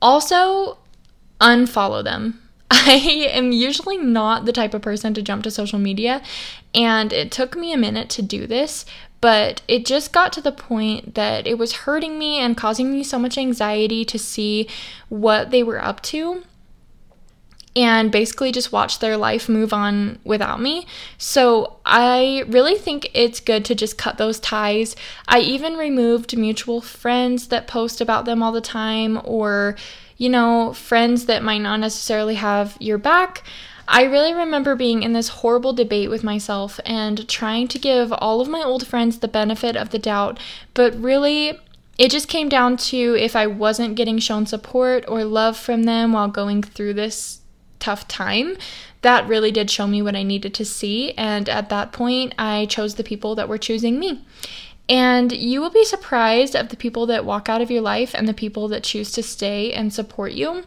Also, 0.00 0.78
unfollow 1.40 2.04
them. 2.04 2.40
I 2.70 3.28
am 3.30 3.52
usually 3.52 3.98
not 3.98 4.44
the 4.44 4.52
type 4.52 4.74
of 4.74 4.82
person 4.82 5.14
to 5.14 5.22
jump 5.22 5.44
to 5.44 5.50
social 5.50 5.78
media, 5.78 6.22
and 6.74 7.12
it 7.12 7.30
took 7.30 7.56
me 7.56 7.72
a 7.72 7.78
minute 7.78 8.08
to 8.10 8.22
do 8.22 8.46
this, 8.46 8.84
but 9.20 9.62
it 9.68 9.86
just 9.86 10.12
got 10.12 10.32
to 10.34 10.40
the 10.40 10.52
point 10.52 11.14
that 11.14 11.46
it 11.46 11.56
was 11.56 11.72
hurting 11.72 12.18
me 12.18 12.38
and 12.38 12.56
causing 12.56 12.92
me 12.92 13.02
so 13.02 13.18
much 13.18 13.38
anxiety 13.38 14.04
to 14.04 14.18
see 14.18 14.68
what 15.08 15.50
they 15.50 15.62
were 15.62 15.82
up 15.82 16.02
to 16.02 16.42
and 17.76 18.12
basically 18.12 18.52
just 18.52 18.72
watch 18.72 19.00
their 19.00 19.16
life 19.16 19.48
move 19.48 19.72
on 19.72 20.18
without 20.24 20.60
me. 20.60 20.86
So 21.18 21.76
I 21.84 22.44
really 22.46 22.76
think 22.76 23.10
it's 23.14 23.40
good 23.40 23.64
to 23.64 23.74
just 23.74 23.98
cut 23.98 24.16
those 24.16 24.38
ties. 24.38 24.94
I 25.26 25.40
even 25.40 25.74
removed 25.74 26.36
mutual 26.36 26.80
friends 26.80 27.48
that 27.48 27.66
post 27.66 28.00
about 28.00 28.26
them 28.26 28.42
all 28.42 28.52
the 28.52 28.60
time 28.60 29.20
or 29.24 29.76
you 30.16 30.28
know, 30.28 30.72
friends 30.72 31.26
that 31.26 31.42
might 31.42 31.58
not 31.58 31.80
necessarily 31.80 32.36
have 32.36 32.76
your 32.80 32.98
back. 32.98 33.42
I 33.86 34.04
really 34.04 34.32
remember 34.32 34.76
being 34.76 35.02
in 35.02 35.12
this 35.12 35.28
horrible 35.28 35.72
debate 35.72 36.08
with 36.08 36.24
myself 36.24 36.80
and 36.86 37.28
trying 37.28 37.68
to 37.68 37.78
give 37.78 38.12
all 38.12 38.40
of 38.40 38.48
my 38.48 38.62
old 38.62 38.86
friends 38.86 39.18
the 39.18 39.28
benefit 39.28 39.76
of 39.76 39.90
the 39.90 39.98
doubt, 39.98 40.38
but 40.72 40.94
really 40.94 41.58
it 41.98 42.10
just 42.10 42.28
came 42.28 42.48
down 42.48 42.76
to 42.76 43.14
if 43.18 43.36
I 43.36 43.46
wasn't 43.46 43.94
getting 43.94 44.18
shown 44.18 44.46
support 44.46 45.04
or 45.06 45.24
love 45.24 45.56
from 45.56 45.84
them 45.84 46.12
while 46.12 46.28
going 46.28 46.62
through 46.62 46.94
this 46.94 47.40
tough 47.78 48.08
time, 48.08 48.56
that 49.02 49.28
really 49.28 49.50
did 49.50 49.70
show 49.70 49.86
me 49.86 50.00
what 50.00 50.16
I 50.16 50.22
needed 50.22 50.54
to 50.54 50.64
see. 50.64 51.12
And 51.12 51.48
at 51.48 51.68
that 51.68 51.92
point, 51.92 52.34
I 52.38 52.66
chose 52.66 52.94
the 52.94 53.04
people 53.04 53.34
that 53.34 53.48
were 53.48 53.58
choosing 53.58 54.00
me. 54.00 54.24
And 54.88 55.32
you 55.32 55.60
will 55.60 55.70
be 55.70 55.84
surprised 55.84 56.54
of 56.54 56.68
the 56.68 56.76
people 56.76 57.06
that 57.06 57.24
walk 57.24 57.48
out 57.48 57.62
of 57.62 57.70
your 57.70 57.80
life 57.80 58.14
and 58.14 58.28
the 58.28 58.34
people 58.34 58.68
that 58.68 58.82
choose 58.82 59.12
to 59.12 59.22
stay 59.22 59.72
and 59.72 59.92
support 59.92 60.32
you. 60.32 60.64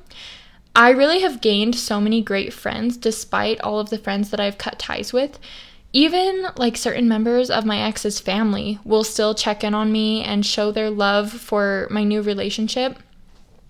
I 0.76 0.90
really 0.90 1.22
have 1.22 1.42
gained 1.42 1.76
so 1.76 2.00
many 2.00 2.22
great 2.22 2.54
friends 2.54 2.98
despite 2.98 3.62
all 3.62 3.80
of 3.80 3.90
the 3.90 3.98
friends 3.98 4.30
that 4.32 4.40
I've 4.40 4.58
cut 4.58 4.80
ties 4.80 5.14
with. 5.14 5.40
Even 5.94 6.48
like 6.58 6.78
certain 6.78 7.08
members 7.08 7.50
of 7.50 7.66
my 7.66 7.82
ex's 7.82 8.20
family 8.20 8.80
will 8.84 9.04
still 9.04 9.34
check 9.34 9.64
in 9.64 9.74
on 9.74 9.92
me 9.92 10.24
and 10.24 10.46
show 10.46 10.72
their 10.72 10.90
love 10.90 11.32
for 11.32 11.88
my 11.90 12.04
new 12.04 12.22
relationship 12.22 13.00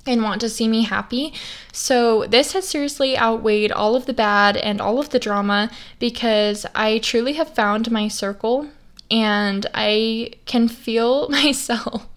and 0.06 0.24
want 0.24 0.42
to 0.42 0.50
see 0.50 0.68
me 0.68 0.84
happy. 0.84 1.34
So, 1.72 2.26
this 2.26 2.54
has 2.54 2.68
seriously 2.68 3.18
outweighed 3.18 3.72
all 3.72 3.96
of 3.96 4.06
the 4.06 4.14
bad 4.14 4.58
and 4.58 4.82
all 4.82 5.00
of 5.00 5.10
the 5.10 5.20
drama 5.20 5.70
because 6.00 6.66
I 6.74 7.00
truly 7.00 7.34
have 7.34 7.54
found 7.54 7.92
my 7.92 8.08
circle 8.08 8.70
and 9.10 9.66
I 9.74 10.32
can 10.46 10.68
feel 10.68 11.30
myself 11.30 12.08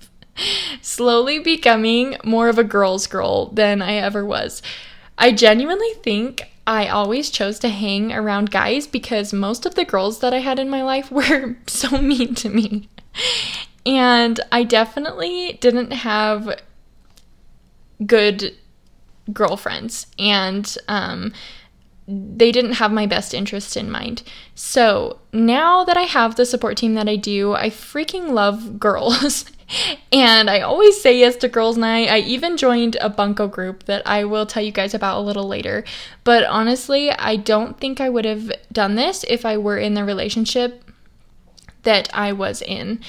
slowly 0.81 1.39
becoming 1.39 2.17
more 2.25 2.49
of 2.49 2.59
a 2.59 2.65
girl's 2.65 3.07
girl 3.07 3.47
than 3.47 3.83
I 3.83 3.95
ever 3.95 4.25
was. 4.25 4.63
I 5.19 5.33
genuinely 5.33 5.93
think 6.03 6.51
I 6.67 6.89
always 6.89 7.31
chose 7.31 7.59
to 7.61 7.69
hang 7.69 8.13
around 8.13 8.51
guys 8.51 8.87
because 8.87 9.33
most 9.33 9.67
of 9.67 9.75
the 9.75 9.85
girls 9.85 10.21
that 10.21 10.33
I 10.33 10.39
had 10.39 10.59
in 10.59 10.71
my 10.71 10.83
life 10.83 11.11
were 11.13 11.57
so 11.67 12.01
mean 12.01 12.35
to 12.37 12.49
me. 12.49 12.89
And 13.85 14.41
I 14.53 14.65
definitely 14.65 15.59
didn't 15.61 15.93
have 15.93 16.61
good 18.07 18.55
girlfriends. 19.33 20.07
And 20.19 20.77
um, 20.89 21.33
they 22.11 22.51
didn't 22.51 22.73
have 22.73 22.93
my 22.93 23.07
best 23.07 23.33
interest 23.35 23.77
in 23.77 23.91
mind. 23.91 24.23
So 24.55 25.21
now 25.33 25.85
that 25.85 25.97
I 25.97 26.03
have 26.03 26.35
the 26.35 26.45
support 26.45 26.77
team 26.77 26.95
that 26.95 27.09
I 27.09 27.17
do, 27.17 27.55
I 27.55 27.71
freaking 27.71 28.31
love 28.31 28.79
girls. 28.81 29.45
and 30.13 30.51
I 30.51 30.61
always 30.61 31.01
say 31.01 31.19
yes 31.19 31.37
to 31.37 31.49
girls' 31.49 31.77
night. 31.77 32.09
I 32.09 32.19
even 32.19 32.57
joined 32.57 32.97
a 33.01 33.09
bunco 33.09 33.47
group 33.47 33.85
that 33.85 34.07
I 34.07 34.25
will 34.25 34.47
tell 34.47 34.63
you 34.63 34.73
guys 34.73 34.95
about 34.95 35.19
a 35.19 35.21
little 35.21 35.47
later. 35.47 35.85
But 36.25 36.45
honestly, 36.45 37.11
I 37.11 37.37
don't 37.37 37.79
think 37.79 38.01
I 38.01 38.09
would 38.09 38.25
have 38.25 38.51
done 38.73 38.97
this 38.97 39.25
if 39.29 39.45
I 39.45 39.57
were 39.57 39.79
in 39.79 39.95
the 39.95 40.05
relationship 40.05 40.85
that 41.83 42.11
I 42.13 42.33
was 42.33 42.63
in. 42.63 43.01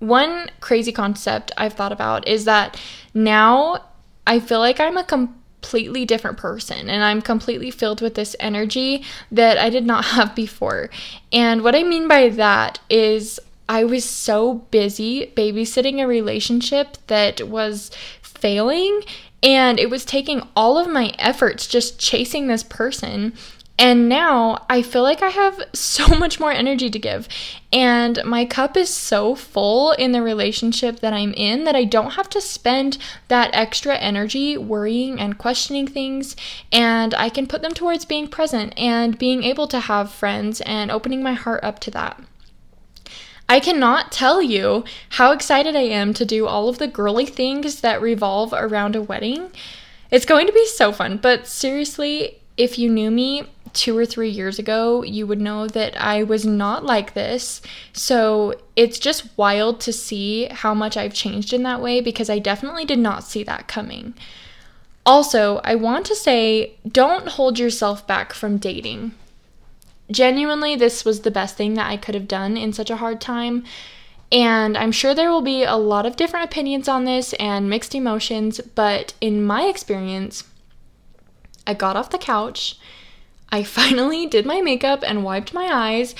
One 0.00 0.50
crazy 0.60 0.92
concept 0.92 1.52
I've 1.56 1.72
thought 1.72 1.92
about 1.92 2.26
is 2.28 2.44
that 2.44 2.80
now 3.14 3.84
I 4.26 4.40
feel 4.40 4.60
like 4.60 4.78
I'm 4.80 4.96
a 4.96 5.04
completely 5.60 6.04
different 6.04 6.38
person 6.38 6.88
and 6.88 7.02
I'm 7.02 7.20
completely 7.20 7.70
filled 7.70 8.00
with 8.00 8.14
this 8.14 8.36
energy 8.38 9.04
that 9.32 9.58
I 9.58 9.70
did 9.70 9.84
not 9.84 10.04
have 10.16 10.34
before. 10.34 10.88
And 11.32 11.62
what 11.62 11.74
I 11.74 11.82
mean 11.82 12.06
by 12.06 12.28
that 12.30 12.78
is 12.88 13.40
I 13.68 13.84
was 13.84 14.04
so 14.04 14.54
busy 14.70 15.32
babysitting 15.36 16.00
a 16.00 16.06
relationship 16.06 16.96
that 17.08 17.48
was 17.48 17.90
failing 18.22 19.02
and 19.42 19.78
it 19.78 19.90
was 19.90 20.04
taking 20.04 20.42
all 20.56 20.78
of 20.78 20.88
my 20.88 21.12
efforts 21.18 21.66
just 21.66 21.98
chasing 21.98 22.46
this 22.46 22.62
person 22.62 23.34
And 23.78 24.08
now 24.08 24.66
I 24.68 24.82
feel 24.82 25.04
like 25.04 25.22
I 25.22 25.28
have 25.28 25.62
so 25.72 26.06
much 26.18 26.40
more 26.40 26.50
energy 26.50 26.90
to 26.90 26.98
give. 26.98 27.28
And 27.72 28.18
my 28.24 28.44
cup 28.44 28.76
is 28.76 28.92
so 28.92 29.34
full 29.34 29.92
in 29.92 30.12
the 30.12 30.22
relationship 30.22 31.00
that 31.00 31.12
I'm 31.12 31.32
in 31.34 31.64
that 31.64 31.76
I 31.76 31.84
don't 31.84 32.12
have 32.12 32.28
to 32.30 32.40
spend 32.40 32.98
that 33.28 33.50
extra 33.52 33.96
energy 33.96 34.56
worrying 34.56 35.20
and 35.20 35.38
questioning 35.38 35.86
things. 35.86 36.34
And 36.72 37.14
I 37.14 37.28
can 37.28 37.46
put 37.46 37.62
them 37.62 37.72
towards 37.72 38.04
being 38.04 38.26
present 38.26 38.76
and 38.76 39.16
being 39.16 39.44
able 39.44 39.68
to 39.68 39.80
have 39.80 40.10
friends 40.10 40.60
and 40.62 40.90
opening 40.90 41.22
my 41.22 41.34
heart 41.34 41.62
up 41.62 41.78
to 41.80 41.90
that. 41.92 42.20
I 43.50 43.60
cannot 43.60 44.12
tell 44.12 44.42
you 44.42 44.84
how 45.10 45.32
excited 45.32 45.74
I 45.74 45.82
am 45.82 46.12
to 46.14 46.26
do 46.26 46.46
all 46.46 46.68
of 46.68 46.78
the 46.78 46.86
girly 46.86 47.24
things 47.24 47.80
that 47.80 48.02
revolve 48.02 48.52
around 48.52 48.94
a 48.94 49.00
wedding. 49.00 49.50
It's 50.10 50.26
going 50.26 50.46
to 50.46 50.52
be 50.52 50.66
so 50.66 50.92
fun, 50.92 51.16
but 51.16 51.46
seriously, 51.46 52.40
if 52.58 52.78
you 52.78 52.90
knew 52.90 53.10
me 53.10 53.44
two 53.72 53.96
or 53.96 54.06
three 54.06 54.30
years 54.30 54.58
ago, 54.58 55.02
you 55.02 55.26
would 55.26 55.40
know 55.40 55.66
that 55.66 56.00
I 56.00 56.22
was 56.22 56.44
not 56.44 56.84
like 56.84 57.14
this. 57.14 57.60
So 57.92 58.54
it's 58.76 58.98
just 58.98 59.36
wild 59.36 59.80
to 59.80 59.92
see 59.92 60.46
how 60.46 60.74
much 60.74 60.96
I've 60.96 61.14
changed 61.14 61.52
in 61.52 61.62
that 61.64 61.80
way 61.80 62.00
because 62.00 62.30
I 62.30 62.38
definitely 62.38 62.84
did 62.84 62.98
not 62.98 63.24
see 63.24 63.42
that 63.44 63.68
coming. 63.68 64.14
Also, 65.04 65.60
I 65.64 65.74
want 65.74 66.04
to 66.06 66.14
say 66.14 66.74
don't 66.86 67.28
hold 67.28 67.58
yourself 67.58 68.06
back 68.06 68.32
from 68.32 68.58
dating. 68.58 69.12
Genuinely, 70.10 70.76
this 70.76 71.04
was 71.04 71.20
the 71.20 71.30
best 71.30 71.56
thing 71.56 71.74
that 71.74 71.90
I 71.90 71.96
could 71.96 72.14
have 72.14 72.28
done 72.28 72.56
in 72.56 72.72
such 72.72 72.90
a 72.90 72.96
hard 72.96 73.20
time. 73.20 73.64
And 74.30 74.76
I'm 74.76 74.92
sure 74.92 75.14
there 75.14 75.30
will 75.30 75.42
be 75.42 75.64
a 75.64 75.76
lot 75.76 76.04
of 76.04 76.16
different 76.16 76.44
opinions 76.44 76.88
on 76.88 77.04
this 77.04 77.32
and 77.34 77.70
mixed 77.70 77.94
emotions, 77.94 78.60
but 78.74 79.14
in 79.20 79.42
my 79.42 79.64
experience, 79.64 80.44
I 81.66 81.74
got 81.74 81.96
off 81.96 82.10
the 82.10 82.18
couch. 82.18 82.78
I 83.50 83.62
finally 83.62 84.26
did 84.26 84.46
my 84.46 84.60
makeup 84.60 85.02
and 85.06 85.24
wiped 85.24 85.54
my 85.54 85.68
eyes, 85.72 86.14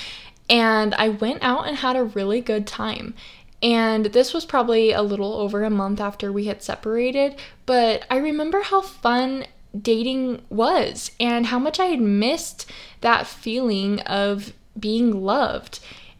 and 0.49 0.93
I 0.95 1.09
went 1.09 1.43
out 1.43 1.67
and 1.67 1.77
had 1.77 1.95
a 1.95 2.03
really 2.03 2.41
good 2.41 2.65
time. 2.65 3.13
And 3.61 4.05
this 4.07 4.33
was 4.33 4.45
probably 4.45 4.91
a 4.91 5.01
little 5.01 5.33
over 5.33 5.63
a 5.63 5.69
month 5.69 5.99
after 5.99 6.31
we 6.31 6.45
had 6.45 6.63
separated, 6.63 7.35
but 7.65 8.05
I 8.09 8.17
remember 8.17 8.61
how 8.61 8.81
fun 8.81 9.45
dating 9.79 10.41
was 10.49 11.11
and 11.19 11.47
how 11.47 11.59
much 11.59 11.79
I 11.79 11.85
had 11.85 12.01
missed 12.01 12.65
that 13.01 13.27
feeling 13.27 13.99
of 14.01 14.53
being 14.79 15.23
loved 15.23 15.79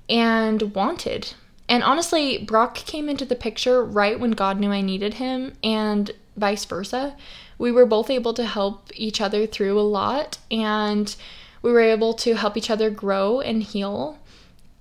and 0.09 0.75
wanted. 0.75 1.33
And 1.67 1.83
honestly, 1.83 2.43
Brock 2.43 2.75
came 2.75 3.07
into 3.07 3.25
the 3.25 3.35
picture 3.35 3.83
right 3.83 4.19
when 4.19 4.31
God 4.31 4.59
knew 4.59 4.71
I 4.71 4.81
needed 4.81 5.15
him, 5.15 5.53
and 5.63 6.11
vice 6.35 6.65
versa. 6.65 7.15
We 7.59 7.71
were 7.71 7.85
both 7.85 8.09
able 8.09 8.33
to 8.33 8.45
help 8.45 8.89
each 8.95 9.21
other 9.21 9.45
through 9.45 9.79
a 9.79 9.81
lot, 9.81 10.39
and 10.49 11.15
we 11.61 11.71
were 11.71 11.81
able 11.81 12.15
to 12.15 12.35
help 12.35 12.57
each 12.57 12.71
other 12.71 12.89
grow 12.89 13.41
and 13.41 13.61
heal. 13.61 14.17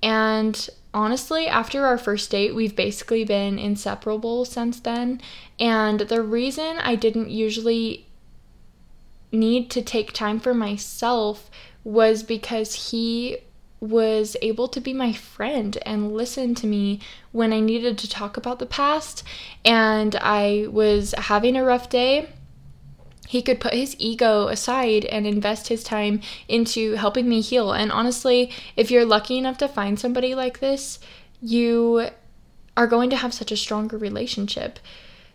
And 0.02 0.68
honestly, 0.94 1.46
after 1.46 1.84
our 1.84 1.98
first 1.98 2.30
date, 2.30 2.54
we've 2.54 2.76
basically 2.76 3.24
been 3.24 3.58
inseparable 3.58 4.44
since 4.44 4.80
then. 4.80 5.20
And 5.60 6.00
the 6.00 6.22
reason 6.22 6.78
I 6.78 6.94
didn't 6.94 7.30
usually 7.30 8.06
need 9.30 9.70
to 9.70 9.82
take 9.82 10.12
time 10.12 10.40
for 10.40 10.54
myself 10.54 11.50
was 11.84 12.22
because 12.22 12.90
he 12.90 13.38
was 13.80 14.36
able 14.42 14.66
to 14.68 14.80
be 14.80 14.92
my 14.92 15.12
friend 15.12 15.78
and 15.82 16.12
listen 16.12 16.54
to 16.54 16.66
me 16.66 17.00
when 17.30 17.52
I 17.52 17.60
needed 17.60 17.96
to 17.98 18.08
talk 18.08 18.36
about 18.36 18.58
the 18.58 18.66
past 18.66 19.22
and 19.64 20.16
I 20.16 20.66
was 20.68 21.14
having 21.16 21.56
a 21.56 21.64
rough 21.64 21.88
day. 21.88 22.28
He 23.28 23.42
could 23.42 23.60
put 23.60 23.74
his 23.74 23.94
ego 23.98 24.48
aside 24.48 25.04
and 25.04 25.26
invest 25.26 25.68
his 25.68 25.84
time 25.84 26.22
into 26.48 26.94
helping 26.94 27.28
me 27.28 27.42
heal. 27.42 27.72
And 27.72 27.92
honestly, 27.92 28.50
if 28.74 28.90
you're 28.90 29.04
lucky 29.04 29.36
enough 29.36 29.58
to 29.58 29.68
find 29.68 30.00
somebody 30.00 30.34
like 30.34 30.60
this, 30.60 30.98
you 31.42 32.08
are 32.74 32.86
going 32.86 33.10
to 33.10 33.16
have 33.16 33.34
such 33.34 33.52
a 33.52 33.56
stronger 33.56 33.98
relationship. 33.98 34.78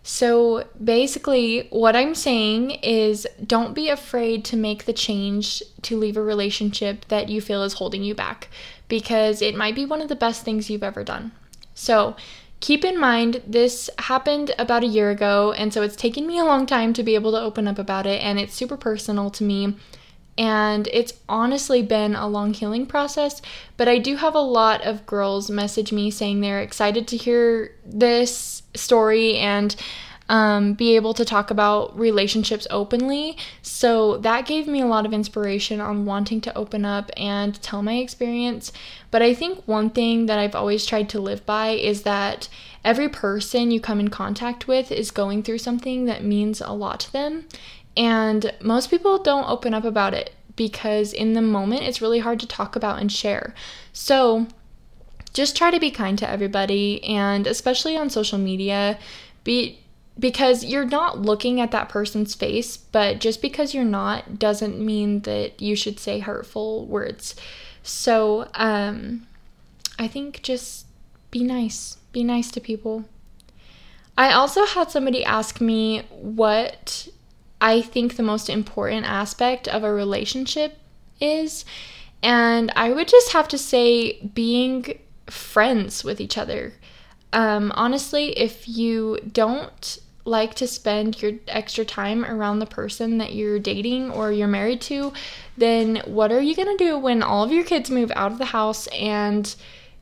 So 0.02 0.64
basically, 0.82 1.68
what 1.70 1.94
I'm 1.94 2.16
saying 2.16 2.72
is 2.82 3.28
don't 3.46 3.74
be 3.74 3.88
afraid 3.88 4.44
to 4.46 4.56
make 4.56 4.86
the 4.86 4.92
change 4.92 5.62
to 5.82 5.96
leave 5.96 6.16
a 6.16 6.22
relationship 6.22 7.04
that 7.06 7.28
you 7.28 7.40
feel 7.40 7.62
is 7.62 7.74
holding 7.74 8.02
you 8.02 8.14
back 8.14 8.48
because 8.88 9.40
it 9.40 9.54
might 9.54 9.76
be 9.76 9.86
one 9.86 10.02
of 10.02 10.08
the 10.08 10.16
best 10.16 10.44
things 10.44 10.68
you've 10.68 10.82
ever 10.82 11.04
done. 11.04 11.30
So 11.74 12.16
keep 12.64 12.82
in 12.82 12.98
mind, 12.98 13.42
this 13.46 13.90
happened 13.98 14.50
about 14.58 14.82
a 14.82 14.86
year 14.86 15.10
ago, 15.10 15.52
and 15.52 15.70
so 15.70 15.82
it's 15.82 15.94
taken 15.94 16.26
me 16.26 16.38
a 16.38 16.46
long 16.46 16.64
time 16.64 16.94
to 16.94 17.02
be 17.02 17.14
able 17.14 17.30
to 17.30 17.38
open 17.38 17.68
up 17.68 17.78
about 17.78 18.06
it, 18.06 18.22
and 18.22 18.40
it's 18.40 18.54
super 18.54 18.78
personal 18.78 19.28
to 19.28 19.44
me. 19.44 19.76
And 20.38 20.88
it's 20.90 21.12
honestly 21.28 21.82
been 21.82 22.14
a 22.14 22.26
long 22.26 22.54
healing 22.54 22.86
process, 22.86 23.42
but 23.76 23.86
I 23.86 23.98
do 23.98 24.16
have 24.16 24.34
a 24.34 24.40
lot 24.40 24.80
of 24.80 25.04
girls 25.04 25.50
message 25.50 25.92
me 25.92 26.10
saying 26.10 26.40
they're 26.40 26.62
excited 26.62 27.06
to 27.08 27.18
hear 27.18 27.76
this 27.84 28.62
story 28.74 29.36
and 29.36 29.76
um, 30.28 30.74
be 30.74 30.96
able 30.96 31.14
to 31.14 31.24
talk 31.24 31.50
about 31.50 31.96
relationships 31.98 32.66
openly. 32.70 33.36
So 33.62 34.18
that 34.18 34.46
gave 34.46 34.66
me 34.66 34.80
a 34.80 34.86
lot 34.86 35.06
of 35.06 35.12
inspiration 35.12 35.80
on 35.80 36.06
wanting 36.06 36.40
to 36.42 36.56
open 36.56 36.84
up 36.84 37.10
and 37.16 37.60
tell 37.62 37.82
my 37.82 37.96
experience. 37.96 38.72
But 39.10 39.22
I 39.22 39.34
think 39.34 39.62
one 39.66 39.90
thing 39.90 40.26
that 40.26 40.38
I've 40.38 40.54
always 40.54 40.86
tried 40.86 41.08
to 41.10 41.20
live 41.20 41.44
by 41.44 41.70
is 41.70 42.02
that 42.02 42.48
every 42.84 43.08
person 43.08 43.70
you 43.70 43.80
come 43.80 44.00
in 44.00 44.08
contact 44.08 44.66
with 44.66 44.90
is 44.90 45.10
going 45.10 45.42
through 45.42 45.58
something 45.58 46.06
that 46.06 46.24
means 46.24 46.60
a 46.60 46.72
lot 46.72 47.00
to 47.00 47.12
them. 47.12 47.46
And 47.96 48.52
most 48.60 48.90
people 48.90 49.22
don't 49.22 49.48
open 49.48 49.74
up 49.74 49.84
about 49.84 50.14
it 50.14 50.34
because 50.56 51.12
in 51.12 51.34
the 51.34 51.42
moment 51.42 51.82
it's 51.82 52.00
really 52.00 52.20
hard 52.20 52.40
to 52.40 52.46
talk 52.46 52.76
about 52.76 53.00
and 53.00 53.10
share. 53.10 53.54
So 53.92 54.46
just 55.32 55.56
try 55.56 55.70
to 55.70 55.80
be 55.80 55.90
kind 55.90 56.18
to 56.18 56.28
everybody 56.28 57.02
and 57.04 57.46
especially 57.46 57.96
on 57.96 58.08
social 58.08 58.38
media, 58.38 58.98
be 59.42 59.80
because 60.18 60.64
you're 60.64 60.86
not 60.86 61.20
looking 61.20 61.60
at 61.60 61.70
that 61.72 61.88
person's 61.88 62.34
face, 62.34 62.76
but 62.76 63.20
just 63.20 63.42
because 63.42 63.74
you're 63.74 63.84
not 63.84 64.38
doesn't 64.38 64.78
mean 64.78 65.20
that 65.20 65.60
you 65.60 65.74
should 65.74 65.98
say 65.98 66.20
hurtful 66.20 66.86
words. 66.86 67.34
So, 67.82 68.48
um 68.54 69.26
I 69.98 70.08
think 70.08 70.42
just 70.42 70.86
be 71.30 71.44
nice. 71.44 71.98
Be 72.12 72.24
nice 72.24 72.50
to 72.52 72.60
people. 72.60 73.04
I 74.16 74.32
also 74.32 74.64
had 74.64 74.90
somebody 74.90 75.24
ask 75.24 75.60
me 75.60 76.02
what 76.10 77.08
I 77.60 77.80
think 77.80 78.16
the 78.16 78.22
most 78.22 78.48
important 78.48 79.06
aspect 79.06 79.66
of 79.68 79.82
a 79.82 79.92
relationship 79.92 80.78
is. 81.20 81.64
And 82.22 82.72
I 82.76 82.90
would 82.92 83.08
just 83.08 83.32
have 83.32 83.48
to 83.48 83.58
say 83.58 84.20
being 84.34 84.98
friends 85.26 86.04
with 86.04 86.20
each 86.20 86.38
other. 86.38 86.74
Um, 87.32 87.72
honestly, 87.74 88.30
if 88.38 88.68
you 88.68 89.18
don't 89.32 89.98
like 90.24 90.54
to 90.54 90.66
spend 90.66 91.20
your 91.20 91.32
extra 91.48 91.84
time 91.84 92.24
around 92.24 92.58
the 92.58 92.66
person 92.66 93.18
that 93.18 93.34
you're 93.34 93.58
dating 93.58 94.10
or 94.10 94.32
you're 94.32 94.48
married 94.48 94.80
to, 94.80 95.12
then 95.56 96.02
what 96.06 96.32
are 96.32 96.40
you 96.40 96.56
going 96.56 96.76
to 96.76 96.84
do 96.84 96.98
when 96.98 97.22
all 97.22 97.44
of 97.44 97.52
your 97.52 97.64
kids 97.64 97.90
move 97.90 98.10
out 98.16 98.32
of 98.32 98.38
the 98.38 98.46
house 98.46 98.86
and 98.88 99.54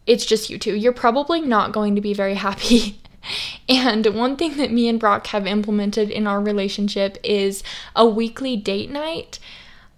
it's 0.07 0.25
just 0.25 0.49
you 0.49 0.59
two? 0.59 0.75
You're 0.75 0.93
probably 0.93 1.41
not 1.41 1.73
going 1.73 1.95
to 1.97 2.01
be 2.01 2.15
very 2.15 2.35
happy 2.35 3.01
And 3.69 4.07
one 4.07 4.37
thing 4.37 4.57
that 4.57 4.73
me 4.73 4.89
and 4.89 4.99
Brock 4.99 5.29
have 5.29 5.47
implemented 5.47 6.11
in 6.11 6.27
our 6.27 6.41
relationship 6.41 7.19
is 7.23 7.63
a 7.95 8.07
weekly 8.07 8.57
date 8.57 8.91
night. 8.91 9.39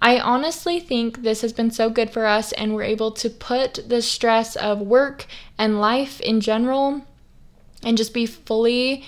I 0.01 0.21
honestly 0.21 0.81
think 0.81 1.23
this 1.23 1.41
has 1.41 1.53
been 1.53 1.71
so 1.71 1.89
good 1.89 2.11
for 2.11 2.27
us, 2.27 2.53
and 2.53 2.75
we're 2.75 2.83
able 2.83 3.11
to 3.13 3.31
put 3.31 3.89
the 3.89 4.03
stress 4.03 4.57
of 4.57 4.81
work 4.81 5.27
and 5.59 5.81
life 5.81 6.21
in 6.21 6.41
general 6.41 7.03
and 7.83 7.97
just 7.97 8.13
be 8.13 8.27
fully 8.27 9.05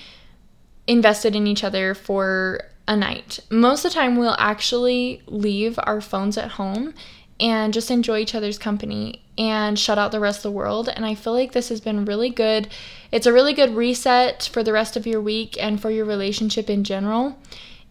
invested 0.87 1.35
in 1.35 1.45
each 1.45 1.63
other 1.63 1.93
for 1.93 2.61
a 2.87 2.95
night. 2.95 3.39
Most 3.49 3.85
of 3.85 3.91
the 3.91 3.95
time, 3.95 4.15
we'll 4.15 4.35
actually 4.39 5.21
leave 5.27 5.77
our 5.83 6.01
phones 6.01 6.37
at 6.37 6.51
home 6.51 6.93
and 7.39 7.73
just 7.73 7.91
enjoy 7.91 8.19
each 8.19 8.33
other's 8.33 8.57
company 8.57 9.21
and 9.37 9.77
shut 9.77 9.99
out 9.99 10.11
the 10.11 10.19
rest 10.19 10.39
of 10.39 10.43
the 10.43 10.51
world. 10.51 10.89
And 10.89 11.05
I 11.05 11.13
feel 11.13 11.33
like 11.33 11.51
this 11.51 11.69
has 11.69 11.81
been 11.81 12.05
really 12.05 12.29
good. 12.29 12.69
It's 13.11 13.27
a 13.27 13.33
really 13.33 13.53
good 13.53 13.75
reset 13.75 14.49
for 14.51 14.63
the 14.63 14.73
rest 14.73 14.97
of 14.97 15.05
your 15.05 15.21
week 15.21 15.55
and 15.61 15.79
for 15.79 15.91
your 15.91 16.05
relationship 16.05 16.69
in 16.69 16.83
general. 16.83 17.37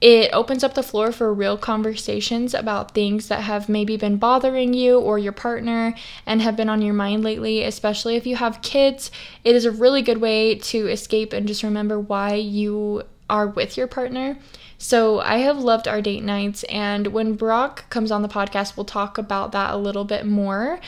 It 0.01 0.31
opens 0.35 0.63
up 0.63 0.75
the 0.75 0.83
floor 0.83 1.11
for 1.11 1.33
real 1.33 1.57
conversations 1.57 2.53
about 2.53 2.93
things 2.93 3.29
that 3.29 3.41
have 3.41 3.69
maybe 3.69 3.97
been 3.97 4.19
bothering 4.19 4.75
you 4.75 4.99
or 5.01 5.19
your 5.19 5.33
partner 5.33 5.95
and 6.27 6.43
have 6.43 6.55
been 6.57 6.69
on 6.69 6.83
your 6.83 6.95
mind 6.95 7.25
lately, 7.25 7.63
especially 7.65 8.17
if 8.17 8.27
you 8.27 8.37
have 8.37 8.61
kids. 8.61 9.11
It 9.43 9.55
is 9.55 9.65
a 9.65 9.71
really 9.71 10.03
good 10.03 10.19
way 10.19 10.57
to 10.57 10.87
escape 10.89 11.33
and 11.33 11.49
just 11.49 11.63
remember 11.63 11.99
why 11.99 12.35
you 12.35 13.05
are 13.31 13.47
with 13.47 13.77
your 13.77 13.87
partner. 13.87 14.39
So 14.79 15.21
I 15.21 15.39
have 15.39 15.59
loved 15.59 15.89
our 15.89 16.03
date 16.03 16.23
nights, 16.23 16.63
and 16.65 17.07
when 17.07 17.35
Brock 17.35 17.89
comes 17.89 18.13
on 18.13 18.21
the 18.21 18.29
podcast, 18.29 18.77
we'll 18.77 18.85
talk 18.85 19.17
about 19.17 19.53
that 19.53 19.73
a 19.73 19.79
little 19.79 20.05
bit 20.05 20.27
more. 20.27 20.81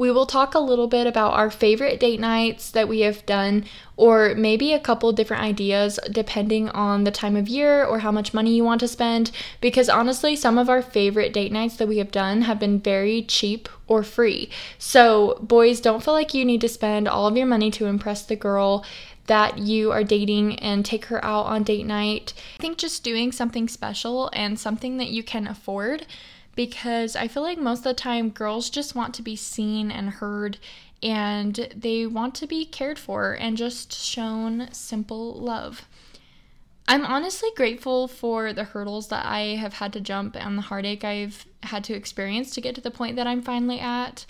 We 0.00 0.10
will 0.10 0.24
talk 0.24 0.54
a 0.54 0.60
little 0.60 0.86
bit 0.86 1.06
about 1.06 1.34
our 1.34 1.50
favorite 1.50 2.00
date 2.00 2.20
nights 2.20 2.70
that 2.70 2.88
we 2.88 3.00
have 3.00 3.26
done, 3.26 3.66
or 3.98 4.34
maybe 4.34 4.72
a 4.72 4.80
couple 4.80 5.12
different 5.12 5.42
ideas 5.42 6.00
depending 6.10 6.70
on 6.70 7.04
the 7.04 7.10
time 7.10 7.36
of 7.36 7.50
year 7.50 7.84
or 7.84 7.98
how 7.98 8.10
much 8.10 8.32
money 8.32 8.54
you 8.56 8.64
want 8.64 8.80
to 8.80 8.88
spend. 8.88 9.30
Because 9.60 9.90
honestly, 9.90 10.36
some 10.36 10.56
of 10.56 10.70
our 10.70 10.80
favorite 10.80 11.34
date 11.34 11.52
nights 11.52 11.76
that 11.76 11.86
we 11.86 11.98
have 11.98 12.10
done 12.10 12.40
have 12.40 12.58
been 12.58 12.80
very 12.80 13.20
cheap 13.20 13.68
or 13.88 14.02
free. 14.02 14.48
So, 14.78 15.38
boys, 15.42 15.82
don't 15.82 16.02
feel 16.02 16.14
like 16.14 16.32
you 16.32 16.46
need 16.46 16.62
to 16.62 16.68
spend 16.70 17.06
all 17.06 17.26
of 17.26 17.36
your 17.36 17.44
money 17.44 17.70
to 17.72 17.84
impress 17.84 18.22
the 18.22 18.36
girl 18.36 18.86
that 19.26 19.58
you 19.58 19.92
are 19.92 20.02
dating 20.02 20.58
and 20.60 20.82
take 20.82 21.04
her 21.04 21.22
out 21.22 21.44
on 21.44 21.62
date 21.62 21.84
night. 21.84 22.32
I 22.58 22.62
think 22.62 22.78
just 22.78 23.04
doing 23.04 23.32
something 23.32 23.68
special 23.68 24.30
and 24.32 24.58
something 24.58 24.96
that 24.96 25.10
you 25.10 25.22
can 25.22 25.46
afford 25.46 26.06
because 26.60 27.16
I 27.16 27.26
feel 27.26 27.42
like 27.42 27.56
most 27.56 27.78
of 27.78 27.84
the 27.84 27.94
time 27.94 28.28
girls 28.28 28.68
just 28.68 28.94
want 28.94 29.14
to 29.14 29.22
be 29.22 29.34
seen 29.34 29.90
and 29.90 30.10
heard 30.10 30.58
and 31.02 31.54
they 31.74 32.04
want 32.04 32.34
to 32.34 32.46
be 32.46 32.66
cared 32.66 32.98
for 32.98 33.32
and 33.32 33.56
just 33.56 33.94
shown 33.94 34.68
simple 34.70 35.32
love. 35.32 35.88
I'm 36.86 37.06
honestly 37.06 37.48
grateful 37.56 38.08
for 38.08 38.52
the 38.52 38.64
hurdles 38.64 39.08
that 39.08 39.24
I 39.24 39.56
have 39.56 39.72
had 39.72 39.94
to 39.94 40.02
jump 40.02 40.36
and 40.36 40.58
the 40.58 40.62
heartache 40.68 41.02
I've 41.02 41.46
had 41.62 41.82
to 41.84 41.94
experience 41.94 42.50
to 42.50 42.60
get 42.60 42.74
to 42.74 42.82
the 42.82 42.90
point 42.90 43.16
that 43.16 43.26
I'm 43.26 43.40
finally 43.40 43.80
at. 43.80 44.26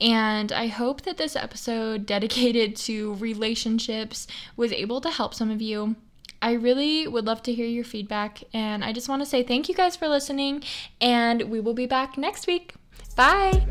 And 0.00 0.52
I 0.52 0.68
hope 0.68 1.02
that 1.02 1.16
this 1.16 1.34
episode 1.34 2.06
dedicated 2.14 2.76
to 2.86 3.14
relationships 3.14 4.28
was 4.56 4.72
able 4.72 5.00
to 5.00 5.10
help 5.10 5.34
some 5.34 5.50
of 5.50 5.60
you. 5.60 5.96
I 6.44 6.52
really 6.52 7.08
would 7.08 7.24
love 7.24 7.42
to 7.44 7.54
hear 7.54 7.64
your 7.64 7.84
feedback. 7.84 8.44
And 8.52 8.84
I 8.84 8.92
just 8.92 9.08
want 9.08 9.22
to 9.22 9.26
say 9.26 9.42
thank 9.42 9.66
you 9.66 9.74
guys 9.74 9.96
for 9.96 10.08
listening. 10.08 10.62
And 11.00 11.44
we 11.44 11.58
will 11.58 11.72
be 11.72 11.86
back 11.86 12.18
next 12.18 12.46
week. 12.46 12.74
Bye. 13.16 13.64